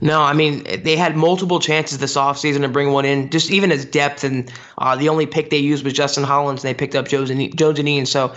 No, 0.00 0.20
I 0.20 0.34
mean 0.34 0.64
they 0.82 0.96
had 0.96 1.16
multiple 1.16 1.58
chances 1.58 1.98
this 1.98 2.16
offseason 2.16 2.60
to 2.60 2.68
bring 2.68 2.92
one 2.92 3.04
in, 3.04 3.30
just 3.30 3.50
even 3.50 3.72
as 3.72 3.84
depth, 3.84 4.24
and 4.24 4.52
uh, 4.76 4.94
the 4.96 5.08
only 5.08 5.26
pick 5.26 5.50
they 5.50 5.56
used 5.58 5.84
was 5.84 5.94
Justin 5.94 6.24
Hollins, 6.24 6.62
and 6.62 6.68
they 6.68 6.78
picked 6.78 6.94
up 6.94 7.08
Joe 7.08 7.24
Dineen. 7.24 8.06
So 8.06 8.34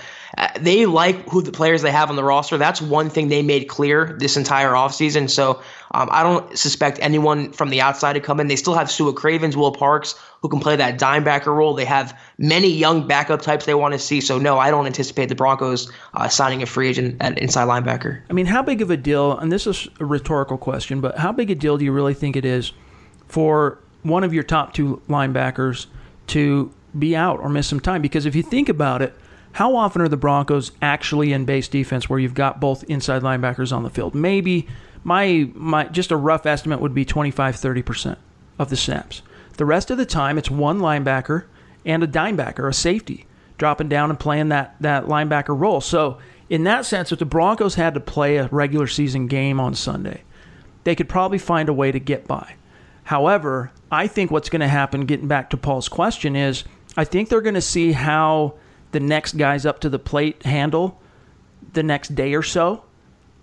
they 0.60 0.86
like 0.86 1.28
who 1.28 1.42
the 1.42 1.52
players 1.52 1.82
they 1.82 1.92
have 1.92 2.10
on 2.10 2.16
the 2.16 2.24
roster. 2.24 2.58
That's 2.58 2.82
one 2.82 3.10
thing 3.10 3.30
they 3.30 3.42
made 3.42 3.68
clear 3.68 4.16
this 4.20 4.38
entire 4.38 4.72
offseason. 4.72 5.30
So 5.30 5.62
um, 5.92 6.10
I 6.12 6.24
don't 6.24 6.58
suspect 6.58 7.00
anyone 7.02 7.52
from 7.52 7.70
the 7.70 7.82
outside 7.82 8.14
to 8.14 8.20
come 8.20 8.40
in. 8.40 8.48
They 8.48 8.56
still 8.56 8.76
have 8.76 8.92
Sua 8.92 9.12
Cravens, 9.12 9.58
Will 9.58 9.72
Parks, 9.72 10.16
who 10.42 10.50
can 10.50 10.60
play 10.60 10.76
that 10.76 11.00
dimebacker 11.00 11.48
role. 11.48 11.74
They 11.74 11.86
have 11.86 12.18
many 12.38 12.68
young 12.70 13.08
backup 13.08 13.42
types 13.42 13.66
they 13.66 13.74
want 13.74 13.94
to 13.94 14.00
see. 14.00 14.22
So 14.22 14.38
no, 14.38 14.60
I 14.60 14.70
don't 14.70 14.86
anticipate 14.86 15.30
the 15.30 15.36
Broncos 15.36 15.92
uh, 16.14 16.28
signing 16.28 16.62
a 16.62 16.66
free 16.66 16.90
agent 16.90 17.18
at 17.22 17.38
inside 17.40 17.68
linebacker. 17.68 18.22
I 18.30 18.34
mean, 18.34 18.46
how 18.46 18.62
big 18.62 18.82
of 18.82 18.92
a 18.92 18.98
deal? 18.98 19.38
And 19.38 19.52
this 19.52 19.66
is 19.66 19.88
a 20.00 20.06
rhetorical 20.06 20.58
question, 20.58 21.02
but 21.02 21.18
how 21.18 21.32
big 21.32 21.50
a 21.50 21.56
deal 21.56 21.78
do 21.78 21.86
you 21.86 21.92
really 21.92 22.14
think 22.14 22.36
it 22.36 22.46
is 22.46 22.72
for 23.28 23.80
one 24.04 24.24
of 24.24 24.34
your 24.34 24.44
top 24.44 24.74
two 24.74 25.02
linebackers 25.10 25.88
to 26.28 26.72
be 26.98 27.16
out 27.16 27.40
or 27.40 27.50
miss 27.50 27.68
some 27.68 27.80
time? 27.80 28.02
Because 28.02 28.28
if 28.28 28.36
you 28.36 28.44
think 28.44 28.70
about 28.70 29.02
it 29.02 29.14
how 29.54 29.76
often 29.76 30.02
are 30.02 30.08
the 30.08 30.18
Broncos 30.18 30.72
actually 30.82 31.34
in 31.34 31.46
base 31.46 31.68
defense 31.68 32.10
where 32.10 32.20
you've 32.20 32.34
got 32.34 32.60
both 32.60 32.84
inside 32.84 33.22
linebackers 33.22 33.76
on 33.76 33.84
the 33.84 33.90
field? 33.90 34.16
Maybe 34.16 34.68
my 35.04 35.50
my 35.54 35.86
just 35.86 36.12
a 36.12 36.18
rough 36.18 36.46
estimate 36.46 36.82
would 36.82 36.94
be 36.94 37.06
25 37.06 37.56
30% 37.56 38.18
of 38.58 38.70
the 38.70 38.78
snaps. 38.78 39.22
The 39.58 39.66
rest 39.66 39.92
of 39.92 39.98
the 39.98 40.06
time 40.06 40.38
it's 40.38 40.52
one 40.52 40.80
linebacker 40.80 41.46
and 41.86 42.04
a 42.04 42.08
dimebacker, 42.08 42.68
a 42.68 42.74
safety, 42.74 43.26
dropping 43.58 43.90
down 43.90 44.10
and 44.10 44.20
playing 44.20 44.50
that 44.50 44.76
that 44.82 45.06
linebacker 45.06 45.60
role. 45.60 45.82
So, 45.82 46.18
in 46.50 46.64
that 46.64 46.86
sense, 46.86 47.12
if 47.12 47.20
the 47.20 47.26
Broncos 47.26 47.76
had 47.76 47.94
to 47.94 48.00
play 48.00 48.38
a 48.38 48.48
regular 48.48 48.88
season 48.88 49.28
game 49.28 49.60
on 49.60 49.76
Sunday, 49.76 50.24
they 50.84 50.96
could 50.96 51.10
probably 51.10 51.38
find 51.38 51.70
a 51.70 51.74
way 51.74 51.92
to 51.92 52.00
get 52.00 52.28
by. 52.28 52.56
However, 53.04 53.72
I 53.92 54.08
think 54.08 54.32
what's 54.32 54.50
going 54.50 54.62
to 54.62 54.68
happen 54.68 55.06
getting 55.06 55.28
back 55.28 55.50
to 55.50 55.58
Paul's 55.58 55.90
question 55.90 56.36
is 56.36 56.64
I 56.96 57.06
think 57.06 57.30
they're 57.30 57.42
going 57.42 57.56
to 57.56 57.62
see 57.62 57.92
how 57.92 58.56
the 58.92 59.00
next 59.00 59.38
guys 59.38 59.66
up 59.66 59.80
to 59.82 59.90
the 59.90 60.00
plate 60.00 60.44
handle 60.44 61.00
the 61.74 61.84
next 61.84 62.16
day 62.16 62.34
or 62.34 62.44
so. 62.44 62.84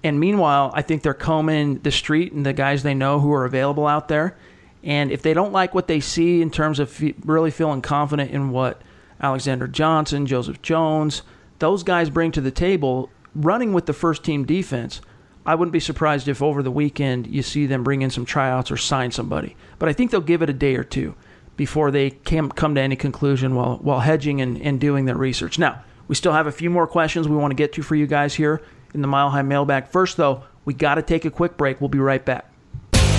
And 0.02 0.20
meanwhile, 0.20 0.70
I 0.74 0.82
think 0.82 1.02
they're 1.02 1.14
combing 1.14 1.78
the 1.80 1.90
street 1.90 2.32
and 2.32 2.44
the 2.44 2.52
guys 2.52 2.82
they 2.82 2.94
know 2.94 3.20
who 3.20 3.32
are 3.32 3.44
available 3.44 3.86
out 3.86 4.08
there. 4.08 4.36
And 4.82 5.10
if 5.10 5.22
they 5.22 5.34
don't 5.34 5.52
like 5.52 5.74
what 5.74 5.88
they 5.88 6.00
see 6.00 6.42
in 6.42 6.50
terms 6.50 6.78
of 6.78 7.02
really 7.24 7.50
feeling 7.50 7.82
confident 7.82 8.30
in 8.30 8.50
what 8.50 8.82
Alexander 9.20 9.66
Johnson, 9.66 10.26
Joseph 10.26 10.62
Jones, 10.62 11.22
those 11.58 11.82
guys 11.82 12.10
bring 12.10 12.30
to 12.32 12.40
the 12.40 12.50
table, 12.50 13.10
running 13.34 13.72
with 13.72 13.86
the 13.86 13.92
first 13.92 14.22
team 14.22 14.44
defense, 14.44 15.00
I 15.44 15.54
wouldn't 15.54 15.72
be 15.72 15.80
surprised 15.80 16.28
if 16.28 16.42
over 16.42 16.62
the 16.62 16.70
weekend 16.70 17.26
you 17.26 17.42
see 17.42 17.66
them 17.66 17.82
bring 17.84 18.02
in 18.02 18.10
some 18.10 18.24
tryouts 18.24 18.70
or 18.70 18.76
sign 18.76 19.10
somebody. 19.10 19.56
But 19.78 19.88
I 19.88 19.92
think 19.92 20.10
they'll 20.10 20.20
give 20.20 20.42
it 20.42 20.50
a 20.50 20.54
day 20.54 20.76
or 20.76 20.84
two 20.84 21.14
before 21.56 21.90
they 21.90 22.10
can 22.10 22.50
come 22.50 22.74
to 22.74 22.80
any 22.80 22.96
conclusion 22.96 23.54
while, 23.54 23.76
while 23.76 24.00
hedging 24.00 24.40
and, 24.40 24.60
and 24.60 24.80
doing 24.80 25.06
their 25.06 25.16
research. 25.16 25.58
Now, 25.58 25.82
we 26.08 26.14
still 26.14 26.32
have 26.32 26.46
a 26.46 26.52
few 26.52 26.70
more 26.70 26.86
questions 26.86 27.28
we 27.28 27.36
want 27.36 27.50
to 27.50 27.56
get 27.56 27.72
to 27.74 27.82
for 27.82 27.94
you 27.94 28.06
guys 28.06 28.34
here 28.34 28.62
in 28.94 29.00
the 29.00 29.08
Mile 29.08 29.30
High 29.30 29.42
Mailbag. 29.42 29.88
First, 29.88 30.16
though, 30.16 30.44
we 30.64 30.74
got 30.74 30.96
to 30.96 31.02
take 31.02 31.24
a 31.24 31.30
quick 31.30 31.56
break. 31.56 31.80
We'll 31.80 31.88
be 31.88 31.98
right 31.98 32.24
back. 32.24 32.52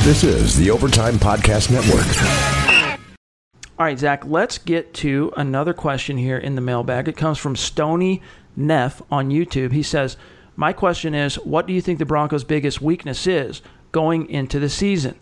This 0.04 0.24
is 0.24 0.56
the 0.58 0.72
Overtime 0.72 1.16
Podcast 1.16 1.72
Network. 1.72 2.06
All 3.80 3.86
right, 3.86 4.00
Zach, 4.00 4.26
let's 4.26 4.58
get 4.58 4.94
to 4.96 5.32
another 5.38 5.74
question 5.74 6.18
here 6.18 6.38
in 6.38 6.56
the 6.56 6.62
mailbag. 6.62 7.08
It 7.08 7.18
comes 7.18 7.38
from 7.38 7.56
Stony 7.56 8.22
Neff 8.56 9.02
on 9.12 9.30
YouTube. 9.30 9.72
He 9.72 9.84
says, 9.84 10.18
My 10.56 10.74
question 10.74 11.14
is, 11.14 11.36
what 11.36 11.68
do 11.68 11.74
you 11.74 11.82
think 11.82 12.00
the 12.00 12.06
Broncos' 12.06 12.44
biggest 12.44 12.82
weakness 12.82 13.28
is 13.28 13.62
going 13.92 14.30
into 14.30 14.60
the 14.60 14.70
season? 14.70 15.20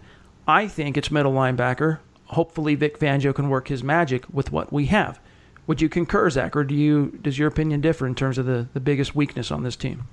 I 0.48 0.68
think 0.68 0.96
it's 0.96 1.12
middle 1.12 1.34
linebacker 1.34 2.00
hopefully 2.28 2.76
Vic 2.76 3.00
Fangio 3.00 3.34
can 3.34 3.50
work 3.50 3.68
his 3.68 3.84
magic 3.84 4.26
with 4.32 4.52
what 4.52 4.72
we 4.72 4.88
have. 4.88 5.20
Would 5.68 5.82
you 5.82 5.90
concur, 5.90 6.30
Zach, 6.30 6.56
or 6.56 6.64
do 6.64 6.76
you 6.76 7.18
does 7.22 7.40
your 7.40 7.48
opinion 7.48 7.82
differ 7.82 8.06
in 8.06 8.16
terms 8.16 8.38
of 8.38 8.46
the, 8.46 8.68
the 8.74 8.80
biggest 8.80 9.16
weakness 9.16 9.52
on 9.52 9.64
this 9.64 9.76
team? 9.76 10.08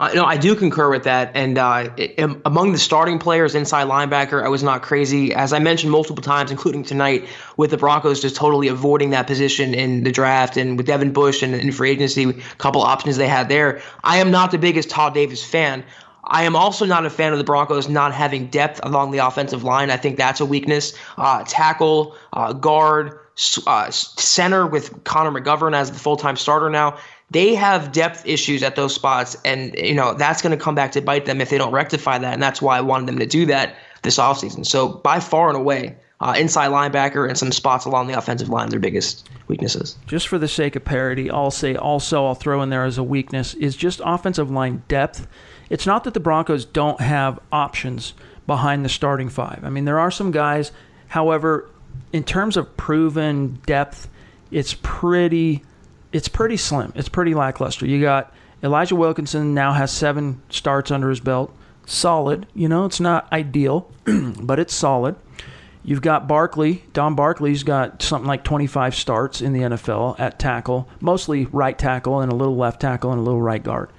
Uh, 0.00 0.10
no, 0.14 0.24
I 0.24 0.36
do 0.36 0.54
concur 0.54 0.88
with 0.90 1.02
that. 1.04 1.32
And 1.34 1.58
uh, 1.58 1.90
it, 1.96 2.14
among 2.44 2.70
the 2.70 2.78
starting 2.78 3.18
players, 3.18 3.56
inside 3.56 3.88
linebacker, 3.88 4.44
I 4.44 4.48
was 4.48 4.62
not 4.62 4.82
crazy. 4.82 5.34
As 5.34 5.52
I 5.52 5.58
mentioned 5.58 5.90
multiple 5.90 6.22
times, 6.22 6.52
including 6.52 6.84
tonight, 6.84 7.26
with 7.56 7.72
the 7.72 7.76
Broncos 7.76 8.22
just 8.22 8.36
totally 8.36 8.68
avoiding 8.68 9.10
that 9.10 9.26
position 9.26 9.74
in 9.74 10.04
the 10.04 10.12
draft 10.12 10.56
and 10.56 10.76
with 10.76 10.86
Devin 10.86 11.12
Bush 11.12 11.42
and 11.42 11.52
in 11.52 11.72
free 11.72 11.90
agency, 11.90 12.30
a 12.30 12.32
couple 12.58 12.80
options 12.82 13.16
they 13.16 13.26
had 13.26 13.48
there. 13.48 13.82
I 14.04 14.18
am 14.18 14.30
not 14.30 14.52
the 14.52 14.58
biggest 14.58 14.88
Todd 14.88 15.14
Davis 15.14 15.44
fan. 15.44 15.84
I 16.28 16.44
am 16.44 16.54
also 16.54 16.84
not 16.84 17.06
a 17.06 17.10
fan 17.10 17.32
of 17.32 17.38
the 17.38 17.44
Broncos 17.44 17.88
not 17.88 18.12
having 18.12 18.46
depth 18.48 18.80
along 18.82 19.10
the 19.10 19.18
offensive 19.18 19.64
line. 19.64 19.90
I 19.90 19.96
think 19.96 20.16
that's 20.16 20.40
a 20.40 20.46
weakness. 20.46 20.92
Uh, 21.16 21.42
tackle, 21.46 22.14
uh, 22.34 22.52
guard, 22.52 23.18
uh, 23.66 23.90
center 23.90 24.66
with 24.66 25.04
Connor 25.04 25.40
McGovern 25.40 25.74
as 25.74 25.90
the 25.90 25.98
full 25.98 26.16
time 26.16 26.36
starter 26.36 26.68
now. 26.70 26.98
They 27.30 27.54
have 27.54 27.92
depth 27.92 28.26
issues 28.26 28.62
at 28.62 28.76
those 28.76 28.94
spots, 28.94 29.36
and 29.44 29.74
you 29.76 29.94
know 29.94 30.14
that's 30.14 30.40
going 30.40 30.56
to 30.56 30.62
come 30.62 30.74
back 30.74 30.92
to 30.92 31.00
bite 31.00 31.26
them 31.26 31.40
if 31.40 31.50
they 31.50 31.58
don't 31.58 31.72
rectify 31.72 32.18
that. 32.18 32.32
And 32.32 32.42
that's 32.42 32.62
why 32.62 32.78
I 32.78 32.80
wanted 32.80 33.06
them 33.06 33.18
to 33.18 33.26
do 33.26 33.46
that 33.46 33.76
this 34.02 34.18
offseason. 34.18 34.66
So 34.66 34.88
by 34.88 35.20
far 35.20 35.48
and 35.48 35.56
away, 35.56 35.96
uh, 36.20 36.34
inside 36.36 36.70
linebacker 36.70 37.28
and 37.28 37.38
some 37.38 37.52
spots 37.52 37.84
along 37.84 38.08
the 38.08 38.16
offensive 38.16 38.48
line, 38.48 38.70
their 38.70 38.80
biggest 38.80 39.28
weaknesses. 39.46 39.96
Just 40.06 40.28
for 40.28 40.38
the 40.38 40.48
sake 40.48 40.74
of 40.74 40.84
parity, 40.84 41.30
I'll 41.30 41.50
say 41.50 41.76
also 41.76 42.26
I'll 42.26 42.34
throw 42.34 42.62
in 42.62 42.70
there 42.70 42.84
as 42.84 42.98
a 42.98 43.02
weakness 43.02 43.54
is 43.54 43.76
just 43.76 44.00
offensive 44.04 44.50
line 44.50 44.82
depth 44.88 45.26
it's 45.70 45.86
not 45.86 46.04
that 46.04 46.14
the 46.14 46.20
Broncos 46.20 46.64
don't 46.64 47.00
have 47.00 47.38
options 47.52 48.14
behind 48.46 48.84
the 48.84 48.88
starting 48.88 49.28
five. 49.28 49.60
I 49.64 49.70
mean, 49.70 49.84
there 49.84 49.98
are 49.98 50.10
some 50.10 50.30
guys. 50.30 50.72
However, 51.08 51.68
in 52.12 52.24
terms 52.24 52.56
of 52.56 52.76
proven 52.76 53.60
depth, 53.66 54.08
it's 54.50 54.74
pretty 54.82 55.62
it's 56.12 56.28
pretty 56.28 56.56
slim. 56.56 56.92
It's 56.94 57.08
pretty 57.08 57.34
lackluster. 57.34 57.86
You 57.86 58.00
got 58.00 58.32
Elijah 58.62 58.96
Wilkinson 58.96 59.54
now 59.54 59.72
has 59.72 59.90
seven 59.90 60.42
starts 60.48 60.90
under 60.90 61.10
his 61.10 61.20
belt. 61.20 61.54
Solid. 61.86 62.46
You 62.54 62.68
know, 62.68 62.84
it's 62.84 63.00
not 63.00 63.30
ideal, 63.32 63.90
but 64.40 64.58
it's 64.58 64.74
solid. 64.74 65.16
You've 65.84 66.02
got 66.02 66.28
Barkley. 66.28 66.84
Don 66.92 67.14
Barkley's 67.14 67.62
got 67.62 68.02
something 68.02 68.26
like 68.26 68.44
25 68.44 68.94
starts 68.94 69.40
in 69.40 69.52
the 69.52 69.60
NFL 69.60 70.18
at 70.18 70.38
tackle, 70.38 70.88
mostly 71.00 71.46
right 71.46 71.78
tackle 71.78 72.20
and 72.20 72.30
a 72.30 72.34
little 72.34 72.56
left 72.56 72.80
tackle 72.80 73.10
and 73.10 73.20
a 73.20 73.22
little 73.22 73.40
right 73.40 73.62
guard. 73.62 73.90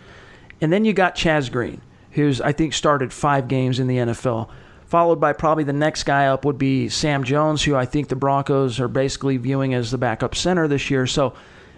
And 0.62 0.72
then 0.72 0.86
you 0.86 0.94
got 0.94 1.16
Chaz 1.16 1.52
Green, 1.52 1.82
who's, 2.12 2.42
I 2.42 2.52
think, 2.52 2.74
started 2.74 3.14
five 3.14 3.48
games 3.48 3.80
in 3.80 3.88
the 3.88 3.98
NFL. 3.98 4.50
Followed 4.88 5.20
by 5.20 5.34
probably 5.34 5.64
the 5.64 5.74
next 5.74 6.04
guy 6.04 6.28
up 6.28 6.46
would 6.46 6.58
be 6.58 6.90
Sam 6.90 7.24
Jones, 7.24 7.64
who 7.64 7.76
I 7.76 7.86
think 7.86 8.08
the 8.08 8.16
Broncos 8.16 8.80
are 8.80 8.88
basically 8.88 9.38
viewing 9.38 9.74
as 9.74 9.92
the 9.92 9.98
backup 10.00 10.36
center 10.36 10.68
this 10.68 10.90
year. 10.90 11.06
So 11.06 11.34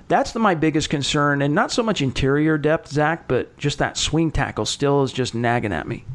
that's 0.08 0.32
the, 0.32 0.40
my 0.40 0.56
biggest 0.56 0.90
concern. 0.90 1.42
And 1.42 1.54
not 1.54 1.72
so 1.72 1.84
much 1.84 2.02
interior 2.02 2.58
depth, 2.58 2.90
Zach, 2.90 3.28
but 3.28 3.58
just 3.58 3.80
that 3.80 3.98
swing 3.98 4.32
tackle 4.32 4.66
still 4.66 5.04
is 5.04 5.12
just 5.12 5.36
nagging 5.36 5.74
at 5.74 5.88
me. 5.88 6.06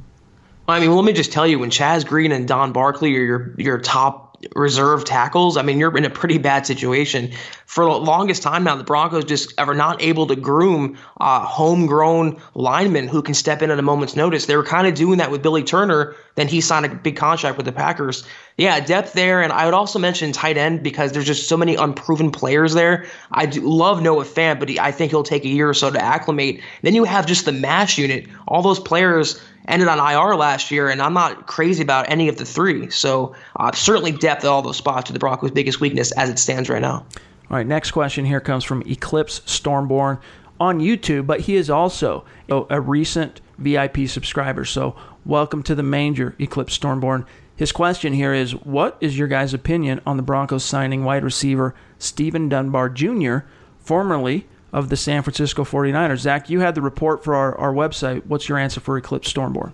I 0.68 0.81
mean, 0.81 0.90
let 0.94 1.05
me 1.05 1.12
just 1.12 1.33
tell 1.33 1.46
you, 1.46 1.59
when 1.59 1.70
Chaz 1.70 2.05
Green 2.05 2.33
and 2.33 2.48
Don 2.48 2.72
Barkley 2.72 3.14
are 3.16 3.22
your 3.22 3.55
your 3.57 3.79
top 3.79 4.38
reserve 4.55 5.05
tackles, 5.05 5.57
I 5.57 5.62
mean, 5.62 5.79
you're 5.79 5.96
in 5.96 6.05
a 6.05 6.11
pretty 6.11 6.38
bad 6.38 6.66
situation. 6.66 7.33
For 7.66 7.85
the 7.85 7.90
longest 7.90 8.42
time 8.42 8.62
now, 8.62 8.76
the 8.76 8.85
Broncos 8.85 9.24
just 9.24 9.52
are 9.59 9.74
not 9.74 10.00
able 10.00 10.29
to 10.29 10.37
groom 10.37 10.96
uh, 11.20 11.44
homegrown 11.44 12.40
linemen 12.55 13.09
who 13.09 13.22
can 13.22 13.35
step 13.35 13.61
in 13.61 13.72
at 13.72 13.79
a 13.79 13.83
moment's 13.83 14.14
notice. 14.14 14.46
They 14.46 14.57
were 14.57 14.64
kind 14.64 14.87
of 14.87 14.94
doing 14.94 15.18
that 15.18 15.33
with 15.33 15.42
Billy 15.42 15.64
Turner. 15.64 16.14
Then 16.37 16.46
he 16.46 16.61
signed 16.61 16.87
a 16.87 16.94
big 16.94 17.16
contract 17.16 17.57
with 17.57 17.66
the 17.66 17.72
Packers. 17.72 18.24
Yeah, 18.57 18.79
depth 18.79 19.14
there, 19.14 19.42
and 19.42 19.52
I 19.52 19.64
would 19.64 19.74
also 19.74 19.98
mention 19.98 20.31
tight 20.31 20.57
end 20.57 20.85
because 20.85 21.11
there's 21.11 21.26
just 21.26 21.48
so 21.48 21.57
many 21.57 21.74
unproven 21.74 22.31
players 22.31 22.72
there. 22.72 23.05
I 23.33 23.46
love 23.46 24.00
Noah 24.00 24.24
Fant, 24.24 24.61
but 24.61 24.68
he, 24.68 24.79
I 24.79 24.92
think 24.92 25.11
he'll 25.11 25.24
take 25.24 25.44
a 25.44 25.48
year 25.48 25.68
or 25.68 25.74
so 25.74 25.90
to 25.90 26.02
acclimate. 26.02 26.61
Then 26.83 26.94
you 26.94 27.02
have 27.02 27.26
just 27.26 27.46
the 27.46 27.52
mash 27.52 27.98
unit. 27.98 28.29
All 28.46 28.62
those 28.62 28.79
players 28.79 29.40
ended 29.66 29.88
on 29.88 29.98
IR 29.98 30.37
last 30.37 30.70
year, 30.70 30.88
and 30.88 31.02
I'm 31.02 31.14
not 31.14 31.48
crazy 31.48 31.83
about 31.83 32.09
any 32.09 32.29
of 32.29 32.37
the 32.37 32.44
three. 32.44 32.90
So 32.90 33.35
uh, 33.57 33.72
certainly 33.72 34.12
depth 34.12 34.44
at 34.44 34.48
all 34.48 34.62
those 34.62 34.76
spots 34.76 35.11
are 35.11 35.12
the 35.12 35.18
Broncos' 35.18 35.50
biggest 35.50 35.81
weakness 35.81 36.12
as 36.12 36.31
it 36.31 36.38
stands 36.38 36.68
right 36.68 36.81
now. 36.81 37.05
All 37.48 37.56
right, 37.56 37.66
next 37.66 37.92
question 37.92 38.24
here 38.24 38.40
comes 38.40 38.64
from 38.64 38.82
Eclipse 38.87 39.38
Stormborn 39.40 40.20
on 40.59 40.80
YouTube, 40.80 41.28
but 41.28 41.40
he 41.40 41.54
is 41.54 41.70
also 41.70 42.24
a 42.48 42.80
recent 42.80 43.40
VIP 43.59 44.09
subscriber. 44.09 44.64
So, 44.64 44.96
welcome 45.24 45.62
to 45.62 45.76
the 45.76 45.82
manger, 45.85 46.35
Eclipse 46.40 46.76
Stormborn. 46.76 47.24
His 47.54 47.70
question 47.70 48.12
here 48.12 48.35
is 48.35 48.52
What 48.52 48.96
is 49.00 49.16
your 49.16 49.28
guys' 49.28 49.54
opinion 49.54 50.00
on 50.04 50.16
the 50.16 50.24
Broncos 50.24 50.64
signing 50.64 51.04
wide 51.04 51.22
receiver 51.22 51.74
Steven 52.00 52.48
Dunbar 52.48 52.88
Jr., 52.88 53.38
formerly 53.78 54.48
of 54.72 54.88
the 54.88 54.96
San 54.96 55.22
Francisco 55.22 55.62
49ers? 55.62 56.18
Zach, 56.18 56.50
you 56.50 56.61
had 56.61 56.74
the 56.74 56.82
report 56.82 57.22
for 57.22 57.37
our, 57.37 57.56
our 57.59 57.72
website. 57.72 58.26
What's 58.26 58.48
your 58.48 58.59
answer 58.59 58.80
for 58.80 58.98
Eclipse 58.98 59.32
Stormborn? 59.32 59.72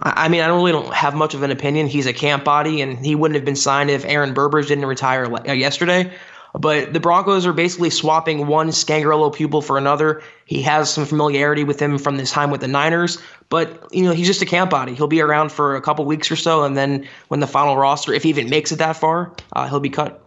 I 0.00 0.28
mean, 0.28 0.42
I 0.42 0.46
don't 0.46 0.58
really 0.58 0.72
don't 0.72 0.94
have 0.94 1.14
much 1.14 1.34
of 1.34 1.42
an 1.42 1.50
opinion. 1.50 1.88
He's 1.88 2.06
a 2.06 2.12
camp 2.12 2.44
body, 2.44 2.80
and 2.82 3.04
he 3.04 3.16
wouldn't 3.16 3.36
have 3.36 3.44
been 3.44 3.56
signed 3.56 3.90
if 3.90 4.04
Aaron 4.04 4.32
Burbridge 4.32 4.68
didn't 4.68 4.86
retire 4.86 5.24
uh, 5.24 5.52
yesterday. 5.52 6.12
But 6.56 6.92
the 6.92 7.00
Broncos 7.00 7.46
are 7.46 7.52
basically 7.52 7.90
swapping 7.90 8.46
one 8.46 8.68
Scangarello 8.68 9.34
pupil 9.34 9.60
for 9.60 9.76
another. 9.76 10.22
He 10.44 10.62
has 10.62 10.88
some 10.88 11.04
familiarity 11.04 11.64
with 11.64 11.82
him 11.82 11.98
from 11.98 12.16
his 12.16 12.30
time 12.30 12.50
with 12.50 12.60
the 12.60 12.68
Niners, 12.68 13.18
but 13.48 13.88
you 13.90 14.04
know 14.04 14.12
he's 14.12 14.28
just 14.28 14.40
a 14.40 14.46
camp 14.46 14.70
body. 14.70 14.94
He'll 14.94 15.08
be 15.08 15.20
around 15.20 15.50
for 15.50 15.74
a 15.74 15.80
couple 15.80 16.04
weeks 16.04 16.30
or 16.30 16.36
so, 16.36 16.62
and 16.62 16.76
then 16.76 17.08
when 17.26 17.40
the 17.40 17.48
final 17.48 17.76
roster, 17.76 18.12
if 18.12 18.22
he 18.22 18.28
even 18.28 18.48
makes 18.48 18.70
it 18.70 18.76
that 18.76 18.96
far, 18.96 19.32
uh, 19.52 19.68
he'll 19.68 19.80
be 19.80 19.90
cut. 19.90 20.24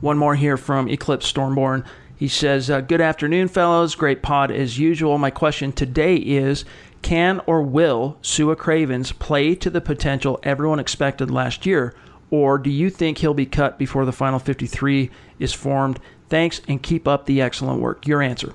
One 0.00 0.18
more 0.18 0.34
here 0.34 0.56
from 0.56 0.88
Eclipse 0.88 1.30
Stormborn. 1.32 1.84
He 2.16 2.26
says, 2.26 2.68
uh, 2.68 2.80
"Good 2.80 3.00
afternoon, 3.00 3.46
fellows. 3.46 3.94
Great 3.94 4.22
pod 4.22 4.50
as 4.50 4.80
usual. 4.80 5.16
My 5.16 5.30
question 5.30 5.72
today 5.72 6.16
is." 6.16 6.64
Can 7.02 7.40
or 7.46 7.62
will 7.62 8.16
Sua 8.20 8.56
Cravens 8.56 9.12
play 9.12 9.54
to 9.54 9.70
the 9.70 9.80
potential 9.80 10.40
everyone 10.42 10.80
expected 10.80 11.30
last 11.30 11.64
year? 11.64 11.94
Or 12.30 12.58
do 12.58 12.70
you 12.70 12.90
think 12.90 13.18
he'll 13.18 13.34
be 13.34 13.46
cut 13.46 13.78
before 13.78 14.04
the 14.04 14.12
final 14.12 14.38
53 14.38 15.10
is 15.38 15.52
formed? 15.52 16.00
Thanks 16.28 16.60
and 16.66 16.82
keep 16.82 17.06
up 17.06 17.26
the 17.26 17.40
excellent 17.40 17.80
work. 17.80 18.06
Your 18.06 18.20
answer. 18.20 18.52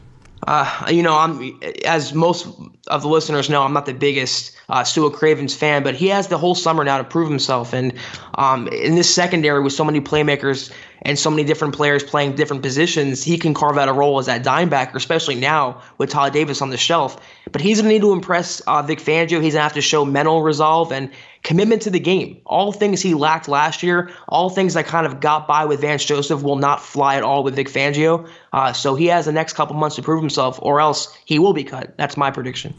Uh, 0.47 0.87
you 0.89 1.03
know, 1.03 1.17
I'm 1.17 1.59
as 1.85 2.13
most 2.13 2.47
of 2.87 3.03
the 3.03 3.07
listeners 3.07 3.49
know, 3.49 3.61
I'm 3.61 3.73
not 3.73 3.85
the 3.85 3.93
biggest 3.93 4.57
uh, 4.69 4.83
Sua 4.83 5.11
Cravens 5.11 5.53
fan, 5.53 5.83
but 5.83 5.93
he 5.93 6.07
has 6.07 6.29
the 6.29 6.37
whole 6.37 6.55
summer 6.55 6.83
now 6.83 6.97
to 6.97 7.03
prove 7.03 7.29
himself. 7.29 7.73
And 7.73 7.93
um, 8.35 8.67
in 8.69 8.95
this 8.95 9.13
secondary 9.13 9.61
with 9.61 9.73
so 9.73 9.83
many 9.83 10.01
playmakers 10.01 10.71
and 11.03 11.17
so 11.17 11.29
many 11.29 11.43
different 11.43 11.75
players 11.75 12.03
playing 12.03 12.35
different 12.35 12.61
positions, 12.61 13.23
he 13.23 13.37
can 13.37 13.53
carve 13.53 13.77
out 13.77 13.89
a 13.89 13.93
role 13.93 14.19
as 14.19 14.27
that 14.27 14.43
dime 14.43 14.69
backer, 14.69 14.97
especially 14.97 15.35
now 15.35 15.81
with 15.97 16.09
Todd 16.09 16.33
Davis 16.33 16.61
on 16.61 16.69
the 16.69 16.77
shelf. 16.77 17.19
But 17.51 17.61
he's 17.61 17.79
going 17.79 17.89
to 17.89 17.93
need 17.93 18.01
to 18.01 18.11
impress 18.11 18.59
uh, 18.61 18.81
Vic 18.83 18.99
Fangio. 18.99 19.41
He's 19.41 19.53
going 19.53 19.53
to 19.53 19.61
have 19.61 19.73
to 19.73 19.81
show 19.81 20.05
mental 20.05 20.43
resolve 20.43 20.91
and 20.91 21.11
commitment 21.43 21.81
to 21.83 21.89
the 21.89 21.99
game. 21.99 22.39
All 22.45 22.71
things 22.71 23.01
he 23.01 23.13
lacked 23.13 23.47
last 23.47 23.81
year, 23.81 24.11
all 24.27 24.49
things 24.49 24.75
that 24.75 24.85
kind 24.85 25.05
of 25.07 25.19
got 25.19 25.47
by 25.47 25.65
with 25.65 25.81
Vance 25.81 26.05
Joseph 26.05 26.43
will 26.43 26.57
not 26.57 26.81
fly 26.81 27.15
at 27.15 27.23
all 27.23 27.43
with 27.43 27.55
Vic 27.55 27.67
Fangio. 27.67 28.29
Uh, 28.53 28.73
so 28.73 28.95
he 28.95 29.07
has 29.07 29.25
the 29.25 29.31
next 29.31 29.53
couple 29.53 29.75
months 29.75 29.95
to 29.95 30.03
prove 30.03 30.21
himself, 30.21 30.59
or 30.61 30.79
else 30.79 31.17
he 31.25 31.39
will 31.39 31.53
be 31.53 31.63
cut. 31.63 31.97
That's 31.97 32.15
my 32.15 32.29
prediction. 32.31 32.75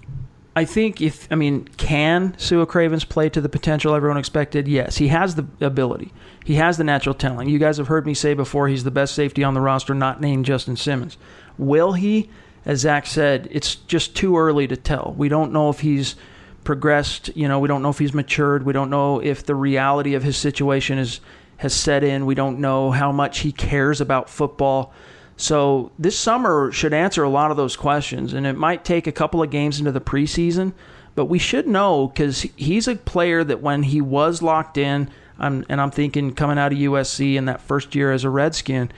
I 0.55 0.65
think 0.65 1.01
if 1.01 1.27
I 1.31 1.35
mean, 1.35 1.65
can 1.77 2.37
Sua 2.39 2.67
Cravens 2.67 3.05
play 3.05 3.29
to 3.31 3.41
the 3.41 3.49
potential 3.49 3.95
everyone 3.95 4.19
expected? 4.19 4.69
Yes, 4.69 4.99
he 4.99 5.09
has 5.09 5.35
the 5.35 5.47
ability. 5.61 6.13
He 6.45 6.57
has 6.57 6.77
the 6.77 6.85
natural 6.85 7.15
talent. 7.15 7.49
You 7.49 7.59
guys 7.59 7.79
have 7.79 7.89
heard 7.89 8.07
me 8.07 8.15
say 8.15 8.35
before 8.35 8.69
he's 8.69 8.85
the 8.85 8.91
best 8.91 9.15
safety 9.15 9.43
on 9.43 9.55
the 9.55 9.61
roster, 9.61 9.95
not 9.95 10.21
named 10.21 10.45
Justin 10.45 10.77
Simmons. 10.77 11.17
Will 11.57 11.93
he? 11.95 12.29
As 12.65 12.81
Zach 12.81 13.07
said, 13.07 13.49
it's 13.51 13.75
just 13.75 14.15
too 14.15 14.39
early 14.39 14.69
to 14.69 14.77
tell. 14.77 15.15
We 15.19 15.29
don't 15.29 15.53
know 15.53 15.69
if 15.69 15.81
he's 15.81 16.15
progressed. 16.63 17.35
You 17.35 17.49
know, 17.49 17.59
we 17.59 17.67
don't 17.67 17.83
know 17.83 17.91
if 17.91 17.99
he's 17.99 18.15
matured. 18.15 18.65
We 18.65 18.73
don't 18.73 18.91
know 18.91 19.21
if 19.21 19.45
the 19.45 19.55
reality 19.55 20.15
of 20.15 20.23
his 20.23 20.37
situation 20.37 20.99
is 20.99 21.21
has 21.57 21.75
set 21.75 22.03
in. 22.05 22.27
We 22.27 22.35
don't 22.35 22.59
know 22.59 22.91
how 22.91 23.13
much 23.13 23.41
he 23.41 23.53
cares 23.53 24.01
about 24.01 24.29
football. 24.29 24.93
So 25.37 25.91
this 25.99 26.19
summer 26.19 26.71
should 26.73 26.93
answer 26.93 27.23
a 27.23 27.29
lot 27.29 27.51
of 27.51 27.57
those 27.57 27.77
questions, 27.77 28.33
and 28.33 28.47
it 28.47 28.57
might 28.57 28.85
take 28.85 29.07
a 29.07 29.13
couple 29.13 29.43
of 29.43 29.51
games 29.51 29.79
into 29.79 29.93
the 29.93 30.01
preseason, 30.01 30.73
but 31.15 31.27
we 31.27 31.39
should 31.39 31.67
know 31.67 32.09
because 32.09 32.43
he's 32.57 32.89
a 32.89 32.97
player 32.97 33.45
that 33.45 33.61
when 33.61 33.85
he 33.85 34.01
was 34.01 34.43
locked 34.43 34.79
in, 34.79 35.11
I'm, 35.39 35.65
and 35.69 35.81
I'm 35.81 35.91
thinking 35.91 36.35
coming 36.35 36.59
out 36.59 36.73
of 36.73 36.79
USC 36.79 37.35
in 37.35 37.47
that 37.47 37.61
first 37.61 37.95
year 37.95 38.13
as 38.13 38.25
a 38.25 38.31
Redskin, 38.31 38.91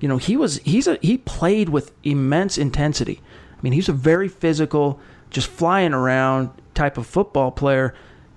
you 0.00 0.08
know, 0.08 0.16
he 0.16 0.36
was 0.36 0.56
he's 0.58 0.88
a 0.88 0.98
he 1.00 1.18
played 1.18 1.68
with 1.68 1.92
immense 2.02 2.58
intensity. 2.58 3.20
I 3.56 3.62
mean, 3.62 3.72
he's 3.72 3.88
a 3.88 3.92
very 3.92 4.28
physical, 4.28 4.98
just 5.30 5.46
flying 5.46 5.94
around 5.94 6.50
type 6.74 6.98
of 6.98 7.06
football 7.06 7.52
player. 7.52 7.94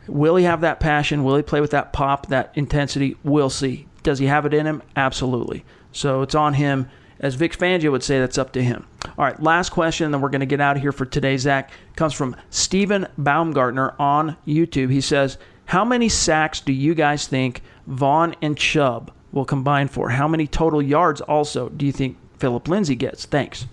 Will 0.07 0.35
he 0.35 0.43
have 0.43 0.61
that 0.61 0.79
passion? 0.79 1.23
Will 1.23 1.35
he 1.35 1.41
play 1.41 1.61
with 1.61 1.71
that 1.71 1.91
pop, 1.91 2.27
that 2.27 2.51
intensity? 2.53 3.17
We'll 3.23 3.49
see. 3.49 3.87
Does 4.03 4.19
he 4.19 4.27
have 4.27 4.45
it 4.45 4.53
in 4.53 4.67
him? 4.67 4.83
Absolutely. 4.95 5.65
So 5.91 6.21
it's 6.21 6.35
on 6.35 6.53
him 6.53 6.87
as 7.19 7.35
Vic 7.35 7.57
Fangio 7.57 7.91
would 7.91 8.03
say, 8.03 8.19
that's 8.19 8.37
up 8.37 8.51
to 8.53 8.63
him. 8.63 8.85
All 9.17 9.25
right, 9.25 9.41
last 9.41 9.69
question, 9.69 10.05
and 10.05 10.13
then 10.13 10.21
we're 10.21 10.29
going 10.29 10.41
to 10.41 10.45
get 10.45 10.61
out 10.61 10.75
of 10.75 10.81
here 10.81 10.91
for 10.91 11.05
today, 11.05 11.37
Zach. 11.37 11.71
Comes 11.95 12.13
from 12.13 12.35
Stephen 12.49 13.07
Baumgartner 13.17 13.95
on 13.99 14.35
YouTube. 14.45 14.91
He 14.91 15.01
says, 15.01 15.37
How 15.65 15.85
many 15.85 16.09
sacks 16.09 16.59
do 16.59 16.73
you 16.73 16.93
guys 16.93 17.27
think 17.27 17.61
Von 17.87 18.35
and 18.41 18.57
Chubb 18.57 19.11
will 19.31 19.45
combine 19.45 19.87
for? 19.87 20.09
How 20.09 20.27
many 20.27 20.47
total 20.47 20.81
yards 20.81 21.21
also 21.21 21.69
do 21.69 21.85
you 21.85 21.91
think 21.91 22.17
Philip 22.39 22.67
Lindsay 22.67 22.95
gets? 22.95 23.25
Thanks. 23.25 23.65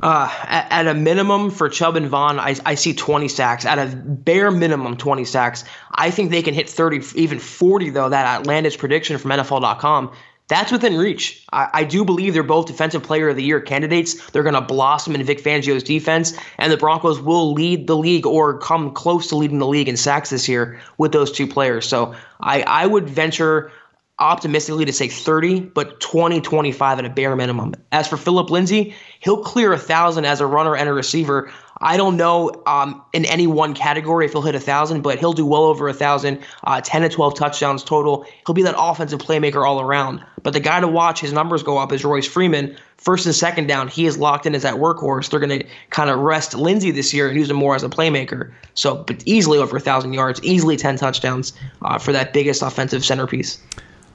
Uh, 0.00 0.28
at, 0.42 0.66
at, 0.70 0.86
a 0.86 0.94
minimum 0.94 1.50
for 1.50 1.68
Chubb 1.68 1.96
and 1.96 2.08
Von, 2.08 2.38
I, 2.38 2.56
I 2.66 2.74
see 2.74 2.92
20 2.92 3.28
sacks. 3.28 3.64
At 3.64 3.78
a 3.78 3.96
bare 3.96 4.50
minimum, 4.50 4.96
20 4.96 5.24
sacks. 5.24 5.64
I 5.92 6.10
think 6.10 6.30
they 6.30 6.42
can 6.42 6.52
hit 6.52 6.68
30, 6.68 7.00
even 7.18 7.38
40, 7.38 7.90
though, 7.90 8.08
that 8.08 8.26
outlandish 8.26 8.76
prediction 8.76 9.18
from 9.18 9.30
NFL.com 9.30 10.12
that's 10.48 10.70
within 10.70 10.96
reach. 10.98 11.44
I, 11.52 11.68
I, 11.72 11.84
do 11.84 12.04
believe 12.04 12.34
they're 12.34 12.42
both 12.42 12.66
Defensive 12.66 13.02
Player 13.02 13.30
of 13.30 13.36
the 13.36 13.42
Year 13.42 13.60
candidates. 13.60 14.30
They're 14.30 14.42
going 14.42 14.54
to 14.54 14.60
blossom 14.60 15.14
in 15.14 15.24
Vic 15.24 15.42
Fangio's 15.42 15.82
defense, 15.82 16.34
and 16.58 16.70
the 16.70 16.76
Broncos 16.76 17.20
will 17.20 17.52
lead 17.54 17.86
the 17.86 17.96
league 17.96 18.26
or 18.26 18.58
come 18.58 18.92
close 18.92 19.28
to 19.28 19.36
leading 19.36 19.58
the 19.58 19.66
league 19.66 19.88
in 19.88 19.96
sacks 19.96 20.30
this 20.30 20.48
year 20.48 20.80
with 20.98 21.12
those 21.12 21.32
two 21.32 21.46
players. 21.46 21.88
So 21.88 22.14
I, 22.40 22.62
I 22.62 22.86
would 22.86 23.08
venture 23.08 23.72
optimistically 24.18 24.84
to 24.84 24.92
say 24.92 25.08
30, 25.08 25.60
but 25.60 26.00
20, 26.00 26.40
25 26.40 26.98
at 26.98 27.04
a 27.04 27.10
bare 27.10 27.34
minimum. 27.34 27.74
As 27.90 28.06
for 28.06 28.16
Philip 28.16 28.50
Lindsay, 28.50 28.94
he'll 29.20 29.42
clear 29.42 29.72
a 29.72 29.78
thousand 29.78 30.24
as 30.24 30.40
a 30.40 30.46
runner 30.46 30.76
and 30.76 30.88
a 30.88 30.92
receiver. 30.92 31.50
I 31.84 31.98
don't 31.98 32.16
know 32.16 32.62
um, 32.66 33.02
in 33.12 33.26
any 33.26 33.46
one 33.46 33.74
category 33.74 34.24
if 34.24 34.32
he'll 34.32 34.40
hit 34.40 34.54
a 34.54 34.60
thousand, 34.60 35.02
but 35.02 35.18
he'll 35.18 35.34
do 35.34 35.44
well 35.44 35.64
over 35.64 35.86
a 35.86 35.92
thousand, 35.92 36.40
uh, 36.64 36.80
10 36.80 37.02
to 37.02 37.10
12 37.10 37.34
touchdowns 37.34 37.84
total. 37.84 38.24
He'll 38.46 38.54
be 38.54 38.62
that 38.62 38.74
offensive 38.76 39.20
playmaker 39.20 39.66
all 39.66 39.82
around. 39.82 40.24
But 40.42 40.54
the 40.54 40.60
guy 40.60 40.80
to 40.80 40.88
watch 40.88 41.20
his 41.20 41.32
numbers 41.32 41.62
go 41.62 41.76
up 41.76 41.92
is 41.92 42.02
Royce 42.02 42.26
Freeman. 42.26 42.76
First 42.96 43.26
and 43.26 43.34
second 43.34 43.66
down, 43.66 43.88
he 43.88 44.06
is 44.06 44.16
locked 44.16 44.46
in 44.46 44.54
as 44.54 44.62
that 44.62 44.76
workhorse. 44.76 45.28
They're 45.28 45.40
going 45.40 45.60
to 45.60 45.66
kind 45.90 46.08
of 46.08 46.20
rest 46.20 46.54
Lindsay 46.54 46.90
this 46.90 47.12
year 47.12 47.28
and 47.28 47.36
use 47.36 47.50
him 47.50 47.56
more 47.56 47.74
as 47.74 47.84
a 47.84 47.90
playmaker. 47.90 48.50
So, 48.72 48.96
but 48.96 49.22
easily 49.26 49.58
over 49.58 49.76
a 49.76 49.80
thousand 49.80 50.14
yards, 50.14 50.42
easily 50.42 50.78
10 50.78 50.96
touchdowns 50.96 51.52
uh, 51.82 51.98
for 51.98 52.12
that 52.12 52.32
biggest 52.32 52.62
offensive 52.62 53.04
centerpiece. 53.04 53.62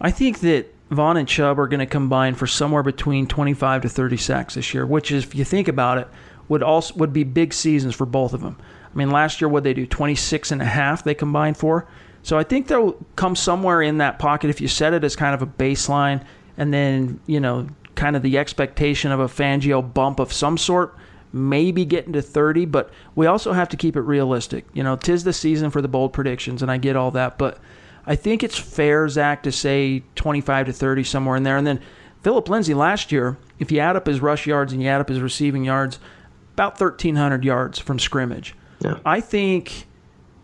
I 0.02 0.10
think 0.10 0.40
that 0.40 0.74
Von 0.90 1.18
and 1.18 1.28
Chubb 1.28 1.60
are 1.60 1.68
going 1.68 1.82
to 1.82 1.86
combine 1.86 2.34
for 2.34 2.48
somewhere 2.48 2.82
between 2.82 3.28
25 3.28 3.84
to 3.84 3.90
30 3.90 4.18
sacks 4.18 4.56
this 4.56 4.74
year, 4.74 4.88
which 4.88 5.12
is, 5.12 5.24
if 5.24 5.36
you 5.36 5.44
think 5.44 5.68
about 5.68 6.00
it, 6.00 6.08
would 6.50 6.64
also 6.64 6.94
would 6.96 7.14
be 7.14 7.24
big 7.24 7.54
seasons 7.54 7.96
for 7.96 8.06
both 8.06 8.34
of 8.34 8.42
them. 8.42 8.58
I 8.94 8.98
mean, 8.98 9.12
last 9.12 9.40
year 9.40 9.48
what 9.48 9.64
they 9.64 9.74
do 9.74 9.86
26 9.86 10.52
and 10.52 10.62
a 10.62 10.66
half 10.66 11.04
they 11.04 11.14
combined 11.14 11.58
for. 11.58 11.88
So 12.22 12.38
I 12.38 12.44
think 12.44 12.68
they'll 12.68 12.98
come 13.16 13.36
somewhere 13.36 13.82
in 13.82 14.00
that 14.00 14.20
pocket 14.20 14.50
if 14.50 14.60
you 14.60 14.68
set 14.68 14.94
it 14.94 15.04
as 15.04 15.16
kind 15.16 15.34
of 15.34 15.42
a 15.42 15.48
baseline 15.48 16.26
and 16.58 16.74
then, 16.74 17.22
you 17.28 17.40
know, 17.40 17.68
kind 17.96 18.16
of 18.16 18.24
the 18.24 18.38
expectation 18.38 19.12
of 19.12 19.20
a 19.20 19.28
Fangio 19.28 19.82
bump 19.94 20.20
of 20.20 20.34
some 20.34 20.58
sort, 20.58 20.98
maybe 21.32 21.86
getting 21.86 22.14
to 22.14 22.22
30, 22.22 22.66
but 22.66 22.92
we 23.16 23.26
also 23.26 23.54
have 23.54 23.70
to 23.70 23.78
keep 23.78 23.96
it 23.96 24.02
realistic. 24.02 24.66
You 24.74 24.84
know, 24.84 24.96
tis 24.96 25.24
the 25.24 25.34
season 25.34 25.70
for 25.70 25.82
the 25.82 25.88
bold 25.88 26.12
predictions 26.12 26.62
and 26.62 26.70
I 26.70 26.78
get 26.78 26.96
all 26.96 27.12
that, 27.12 27.38
but 27.38 27.60
I 28.06 28.16
think 28.16 28.44
it's 28.44 28.58
fair, 28.58 29.08
Zach, 29.08 29.44
to 29.44 29.52
say 29.52 30.04
25 30.16 30.68
to 30.68 30.74
30 30.74 31.04
somewhere 31.04 31.36
in 31.36 31.44
there. 31.44 31.58
And 31.58 31.68
then 31.68 31.80
Philip 32.22 32.50
Lindsay 32.50 32.74
last 32.74 33.12
year, 33.12 33.38
if 33.60 33.72
you 33.72 33.80
add 33.80 33.96
up 33.96 34.08
his 34.08 34.20
rush 34.20 34.46
yards 34.46 34.74
and 34.74 34.82
you 34.82 34.90
add 34.90 35.00
up 35.00 35.10
his 35.10 35.22
receiving 35.22 35.64
yards, 35.64 36.00
about 36.60 36.80
1,300 36.80 37.46
yards 37.46 37.80
from 37.80 37.98
scrimmage. 38.00 38.54
Yeah. 38.82 39.00
I 39.06 39.22
think 39.22 39.88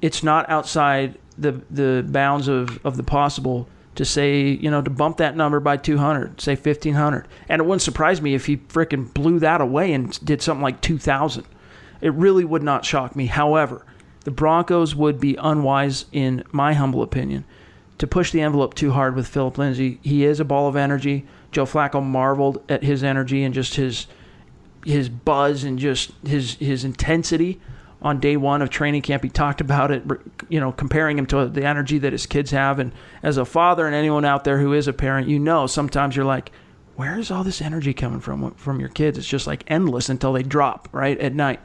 it's 0.02 0.24
not 0.24 0.50
outside 0.50 1.20
the 1.38 1.62
the 1.70 2.06
bounds 2.08 2.48
of, 2.48 2.80
of 2.86 2.96
the 2.96 3.04
possible 3.04 3.68
to 3.96 4.06
say, 4.06 4.48
you 4.48 4.72
know, 4.72 4.82
to 4.82 4.90
bump 4.90 5.18
that 5.18 5.36
number 5.36 5.60
by 5.60 5.76
200, 5.78 6.40
say 6.40 6.56
1,500. 6.56 7.28
And 7.50 7.62
it 7.62 7.66
wouldn't 7.66 7.82
surprise 7.82 8.22
me 8.22 8.34
if 8.34 8.46
he 8.46 8.58
fricking 8.58 9.14
blew 9.14 9.40
that 9.40 9.62
away 9.62 9.94
and 9.94 10.18
did 10.26 10.42
something 10.42 10.62
like 10.62 10.82
2,000. 10.82 11.46
It 12.02 12.14
really 12.14 12.44
would 12.44 12.64
not 12.64 12.84
shock 12.84 13.16
me. 13.16 13.28
However, 13.28 13.86
the 14.26 14.32
Broncos 14.32 14.96
would 14.96 15.20
be 15.20 15.38
unwise, 15.40 16.06
in 16.12 16.44
my 16.52 16.74
humble 16.74 17.04
opinion, 17.04 17.46
to 17.98 18.08
push 18.08 18.32
the 18.32 18.42
envelope 18.42 18.74
too 18.74 18.92
hard 18.92 19.16
with 19.16 19.28
Philip 19.28 19.58
Lindsay. 19.58 20.00
He 20.02 20.26
is 20.26 20.42
a 20.42 20.46
ball 20.46 20.68
of 20.68 20.76
energy. 20.76 21.26
Joe 21.52 21.66
Flacco 21.66 22.04
marveled 22.04 22.62
at 22.68 22.84
his 22.84 23.02
energy 23.02 23.44
and 23.44 23.54
just 23.54 23.76
his 23.76 24.08
his 24.86 25.10
buzz 25.10 25.64
and 25.64 25.78
just 25.78 26.12
his 26.26 26.54
his 26.56 26.86
intensity 26.86 27.60
on 28.02 28.20
day 28.20 28.38
one 28.38 28.62
of 28.62 28.70
training 28.70 29.02
camp. 29.02 29.24
He 29.24 29.30
talked 29.30 29.62
about 29.62 29.92
it, 29.92 30.04
you 30.48 30.60
know, 30.60 30.72
comparing 30.72 31.18
him 31.18 31.26
to 31.28 31.48
the 31.48 31.66
energy 31.66 31.98
that 31.98 32.14
his 32.14 32.28
kids 32.28 32.52
have. 32.52 32.78
And 32.78 32.92
as 33.24 33.38
a 33.38 33.46
father 33.46 33.88
and 33.88 33.96
anyone 33.96 34.26
out 34.26 34.44
there 34.44 34.60
who 34.60 34.74
is 34.74 34.88
a 34.88 34.94
parent, 34.94 35.28
you 35.28 35.40
know, 35.40 35.66
sometimes 35.66 36.16
you're 36.16 36.24
like, 36.24 36.52
where 36.96 37.18
is 37.18 37.32
all 37.32 37.44
this 37.44 37.62
energy 37.62 37.94
coming 37.94 38.20
from 38.20 38.52
from 38.52 38.80
your 38.80 38.90
kids? 38.90 39.18
It's 39.18 39.28
just 39.28 39.48
like 39.48 39.64
endless 39.68 40.08
until 40.08 40.34
they 40.34 40.44
drop 40.44 40.88
right 40.92 41.18
at 41.20 41.34
night. 41.34 41.60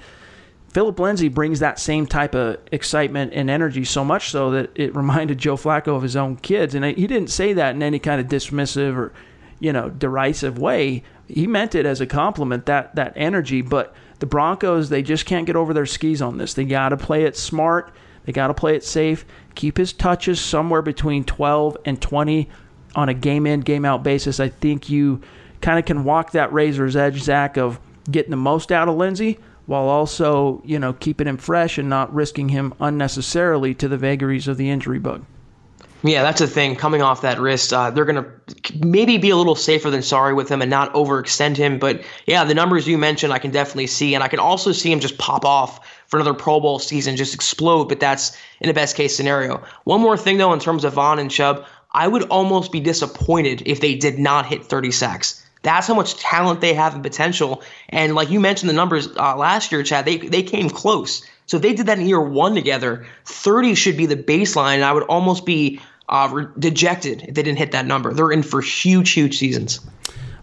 Philip 0.72 0.98
Lindsay 0.98 1.28
brings 1.28 1.58
that 1.60 1.80
same 1.80 2.06
type 2.06 2.34
of 2.34 2.58
excitement 2.70 3.32
and 3.34 3.50
energy 3.50 3.84
so 3.84 4.04
much 4.04 4.30
so 4.30 4.52
that 4.52 4.70
it 4.76 4.94
reminded 4.94 5.38
Joe 5.38 5.56
Flacco 5.56 5.96
of 5.96 6.02
his 6.02 6.14
own 6.16 6.36
kids, 6.36 6.74
and 6.74 6.84
he 6.84 7.06
didn't 7.08 7.30
say 7.30 7.52
that 7.54 7.74
in 7.74 7.82
any 7.82 7.98
kind 7.98 8.20
of 8.20 8.28
dismissive 8.28 8.96
or 8.96 9.12
you 9.58 9.72
know 9.72 9.90
derisive 9.90 10.58
way. 10.58 11.02
He 11.32 11.46
meant 11.46 11.74
it 11.74 11.86
as 11.86 12.00
a 12.00 12.06
compliment 12.06 12.66
that 12.66 12.94
that 12.96 13.12
energy, 13.16 13.62
but 13.62 13.94
the 14.18 14.26
Broncos 14.26 14.88
they 14.88 15.02
just 15.02 15.26
can't 15.26 15.46
get 15.46 15.56
over 15.56 15.72
their 15.72 15.86
skis 15.86 16.22
on 16.22 16.38
this. 16.38 16.54
They 16.54 16.64
got 16.64 16.90
to 16.90 16.96
play 16.96 17.24
it 17.24 17.36
smart. 17.36 17.92
They 18.24 18.32
got 18.32 18.48
to 18.48 18.54
play 18.54 18.76
it 18.76 18.84
safe. 18.84 19.24
Keep 19.54 19.78
his 19.78 19.92
touches 19.92 20.40
somewhere 20.40 20.82
between 20.82 21.24
12 21.24 21.76
and 21.84 22.00
20 22.00 22.48
on 22.94 23.08
a 23.08 23.14
game 23.14 23.46
in, 23.46 23.60
game 23.60 23.84
out 23.84 24.02
basis, 24.02 24.40
I 24.40 24.48
think 24.48 24.90
you 24.90 25.20
kind 25.60 25.78
of 25.78 25.84
can 25.84 26.04
walk 26.04 26.32
that 26.32 26.52
razor's 26.52 26.96
edge, 26.96 27.20
Zach, 27.20 27.56
of 27.56 27.78
getting 28.10 28.30
the 28.30 28.36
most 28.36 28.72
out 28.72 28.88
of 28.88 28.96
Lindsay 28.96 29.38
while 29.66 29.84
also, 29.84 30.62
you 30.64 30.78
know, 30.78 30.92
keeping 30.92 31.28
him 31.28 31.36
fresh 31.36 31.78
and 31.78 31.88
not 31.88 32.12
risking 32.12 32.48
him 32.48 32.74
unnecessarily 32.80 33.74
to 33.74 33.88
the 33.88 33.96
vagaries 33.96 34.48
of 34.48 34.56
the 34.56 34.68
injury 34.68 34.98
bug. 34.98 35.24
Yeah, 36.02 36.22
that's 36.22 36.40
the 36.40 36.46
thing. 36.46 36.76
Coming 36.76 37.02
off 37.02 37.20
that 37.22 37.38
wrist, 37.38 37.72
uh, 37.72 37.90
they're 37.90 38.06
going 38.06 38.24
to 38.24 38.30
maybe 38.78 39.18
be 39.18 39.30
a 39.30 39.36
little 39.36 39.54
safer 39.54 39.90
than 39.90 40.02
sorry 40.02 40.32
with 40.32 40.48
him 40.48 40.62
and 40.62 40.70
not 40.70 40.94
overextend 40.94 41.56
him. 41.56 41.78
But 41.78 42.02
yeah, 42.26 42.44
the 42.44 42.54
numbers 42.54 42.88
you 42.88 42.96
mentioned, 42.96 43.34
I 43.34 43.38
can 43.38 43.50
definitely 43.50 43.86
see. 43.86 44.14
And 44.14 44.24
I 44.24 44.28
can 44.28 44.38
also 44.38 44.72
see 44.72 44.90
him 44.90 45.00
just 45.00 45.18
pop 45.18 45.44
off 45.44 45.86
for 46.06 46.16
another 46.18 46.32
Pro 46.32 46.58
Bowl 46.58 46.78
season, 46.78 47.16
just 47.16 47.34
explode. 47.34 47.84
But 47.90 48.00
that's 48.00 48.36
in 48.60 48.70
a 48.70 48.74
best 48.74 48.96
case 48.96 49.14
scenario. 49.14 49.62
One 49.84 50.00
more 50.00 50.16
thing, 50.16 50.38
though, 50.38 50.54
in 50.54 50.58
terms 50.58 50.84
of 50.84 50.94
Von 50.94 51.18
and 51.18 51.30
Chubb, 51.30 51.66
I 51.92 52.08
would 52.08 52.22
almost 52.24 52.72
be 52.72 52.80
disappointed 52.80 53.62
if 53.66 53.80
they 53.80 53.94
did 53.94 54.18
not 54.18 54.46
hit 54.46 54.64
30 54.64 54.92
sacks. 54.92 55.44
That's 55.62 55.86
how 55.86 55.94
much 55.94 56.16
talent 56.16 56.62
they 56.62 56.72
have 56.72 56.94
and 56.94 57.02
potential. 57.02 57.62
And 57.90 58.14
like 58.14 58.30
you 58.30 58.40
mentioned 58.40 58.70
the 58.70 58.74
numbers 58.74 59.08
uh, 59.08 59.36
last 59.36 59.70
year, 59.70 59.82
Chad, 59.82 60.06
they, 60.06 60.16
they 60.16 60.42
came 60.42 60.70
close. 60.70 61.22
So 61.44 61.56
if 61.56 61.62
they 61.62 61.74
did 61.74 61.86
that 61.86 61.98
in 61.98 62.06
year 62.06 62.20
one 62.20 62.54
together, 62.54 63.06
30 63.26 63.74
should 63.74 63.96
be 63.96 64.06
the 64.06 64.16
baseline. 64.16 64.76
And 64.76 64.84
I 64.84 64.92
would 64.92 65.02
almost 65.02 65.44
be 65.44 65.80
uh, 66.10 66.44
dejected 66.58 67.22
if 67.22 67.34
they 67.34 67.42
didn't 67.42 67.58
hit 67.58 67.72
that 67.72 67.86
number. 67.86 68.12
They're 68.12 68.32
in 68.32 68.42
for 68.42 68.60
huge, 68.60 69.10
huge 69.12 69.38
seasons. 69.38 69.80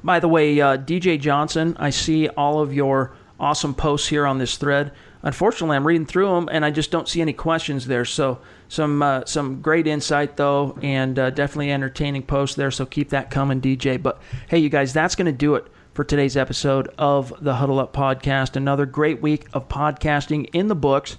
By 0.04 0.20
the 0.20 0.28
way, 0.28 0.60
uh, 0.60 0.78
DJ 0.78 1.20
Johnson, 1.20 1.76
I 1.80 1.90
see 1.90 2.30
all 2.30 2.62
of 2.62 2.74
your 2.74 3.14
awesome 3.40 3.76
posts 3.76 4.08
here 4.08 4.26
on 4.26 4.38
this 4.38 4.58
thread. 4.58 4.92
Unfortunately, 5.24 5.76
I'm 5.76 5.86
reading 5.86 6.06
through 6.06 6.30
them 6.30 6.50
and 6.52 6.64
I 6.64 6.72
just 6.72 6.90
don't 6.90 7.08
see 7.08 7.22
any 7.22 7.34
questions 7.34 7.86
there. 7.86 8.06
So 8.06 8.40
some 8.70 9.02
uh, 9.02 9.26
some 9.26 9.62
great 9.62 9.88
insight 9.88 10.38
though, 10.38 10.78
and 10.82 11.18
uh, 11.20 11.32
definitely 11.32 11.72
entertaining 11.72 12.24
posts 12.24 12.56
there. 12.56 12.72
So 12.72 12.86
keep 12.86 13.10
that 13.10 13.30
coming, 13.30 13.60
DJ. 13.60 14.02
But 14.02 14.22
hey, 14.48 14.60
you 14.60 14.70
guys, 14.70 14.94
that's 14.94 15.16
going 15.16 15.26
to 15.26 15.32
do 15.32 15.56
it 15.56 15.68
for 15.94 16.04
today's 16.04 16.38
episode 16.38 16.88
of 16.98 17.34
the 17.42 17.56
Huddle 17.56 17.80
Up 17.80 17.94
Podcast. 17.94 18.56
Another 18.56 18.86
great 18.86 19.22
week 19.22 19.48
of 19.54 19.68
podcasting 19.68 20.50
in 20.54 20.68
the 20.68 20.76
books 20.76 21.18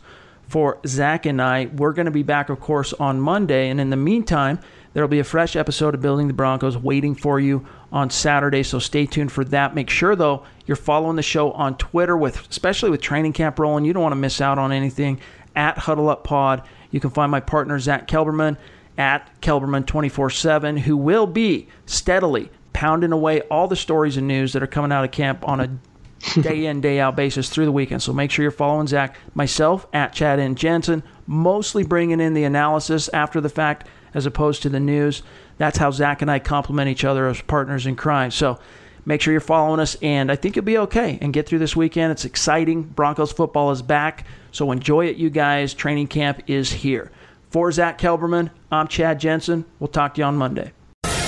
for 0.49 0.81
Zach 0.87 1.27
and 1.27 1.41
I. 1.41 1.67
We're 1.67 1.93
going 1.93 2.07
to 2.07 2.11
be 2.11 2.23
back, 2.23 2.49
of 2.49 2.59
course, 2.59 2.93
on 2.95 3.21
Monday, 3.21 3.69
and 3.69 3.81
in 3.81 3.91
the 3.91 3.97
meantime, 3.97 4.59
there'll 4.93 5.09
be 5.09 5.21
a 5.21 5.25
fresh 5.25 5.55
episode 5.55 5.95
of 5.95 6.01
Building 6.01 6.27
the 6.27 6.35
Broncos 6.35 6.77
waiting 6.77 7.15
for 7.15 7.39
you 7.39 7.67
on 7.93 8.11
Saturday. 8.11 8.63
So 8.63 8.79
stay 8.79 9.07
tuned 9.07 9.31
for 9.31 9.45
that. 9.45 9.75
Make 9.75 9.91
sure 9.91 10.17
though 10.17 10.45
you're 10.67 10.77
following 10.77 11.17
the 11.17 11.23
show 11.23 11.53
on 11.53 11.77
Twitter 11.77 12.17
with, 12.17 12.49
especially 12.51 12.91
with 12.91 13.01
training 13.01 13.35
camp 13.35 13.59
rolling. 13.59 13.85
You 13.85 13.93
don't 13.93 14.03
want 14.03 14.13
to 14.13 14.17
miss 14.17 14.41
out 14.41 14.59
on 14.59 14.73
anything 14.73 15.21
at 15.55 15.79
Huddle 15.79 16.09
Up 16.09 16.25
Pod. 16.25 16.63
You 16.91 17.01
can 17.01 17.11
find 17.11 17.31
my 17.31 17.41
partner, 17.41 17.79
Zach 17.79 18.09
Kelberman, 18.09 18.57
at 18.97 19.31
Kelberman 19.41 19.87
24 19.87 20.31
7, 20.31 20.77
who 20.79 20.97
will 20.97 21.27
be 21.27 21.69
steadily 21.87 22.51
pounding 22.73 23.13
away 23.13 23.41
all 23.43 23.69
the 23.69 23.77
stories 23.77 24.17
and 24.17 24.29
news 24.29 24.53
that 24.53 24.63
are 24.63 24.69
coming 24.69 24.93
out 24.93 25.05
of 25.05 25.11
camp 25.11 25.47
on 25.47 25.61
a 25.61 25.69
day 26.41 26.67
in, 26.67 26.81
day 26.81 27.01
out 27.01 27.17
basis 27.17 27.49
through 27.49 27.65
the 27.65 27.73
weekend. 27.73 28.03
So 28.03 28.13
make 28.13 28.31
sure 28.31 28.43
you're 28.43 28.51
following 28.51 28.87
Zach. 28.87 29.17
Myself, 29.35 29.87
at 29.93 30.13
Chad 30.13 30.39
and 30.39 30.57
Jensen, 30.57 31.03
mostly 31.27 31.85
bringing 31.85 32.21
in 32.21 32.35
the 32.35 32.45
analysis 32.45 33.09
after 33.13 33.41
the 33.41 33.49
fact 33.49 33.87
as 34.15 34.27
opposed 34.27 34.63
to 34.63 34.69
the 34.69 34.81
news. 34.81 35.23
That's 35.59 35.79
how 35.79 35.91
Zach 35.91 36.23
and 36.23 36.31
I 36.31 36.39
complement 36.39 36.89
each 36.89 37.05
other 37.05 37.29
as 37.29 37.41
partners 37.43 37.87
in 37.87 37.97
crime. 37.97 38.31
So 38.31 38.59
make 39.05 39.21
sure 39.21 39.33
you're 39.33 39.41
following 39.41 39.81
us, 39.81 39.97
and 40.03 40.31
I 40.31 40.37
think 40.37 40.57
you'll 40.57 40.65
be 40.65 40.79
okay 40.79 41.19
and 41.21 41.33
get 41.33 41.47
through 41.47 41.59
this 41.59 41.77
weekend. 41.77 42.13
It's 42.13 42.25
exciting. 42.25 42.83
Broncos 42.83 43.33
football 43.33 43.71
is 43.71 43.83
back. 43.83 44.27
So 44.53 44.71
enjoy 44.73 45.07
it, 45.07 45.17
you 45.17 45.31
guys. 45.31 45.75
Training 45.75 46.09
camp 46.09 46.43
is 46.47 46.73
here. 46.73 47.11
For 47.51 47.71
Zach 47.73 47.99
Kelberman, 47.99 48.51
I'm 48.71 48.89
Chad 48.89 49.21
Jensen. 49.21 49.65
We'll 49.79 49.89
talk 49.89 50.15
to 50.15 50.21
you 50.21 50.25
on 50.25 50.37
Monday. 50.37 50.73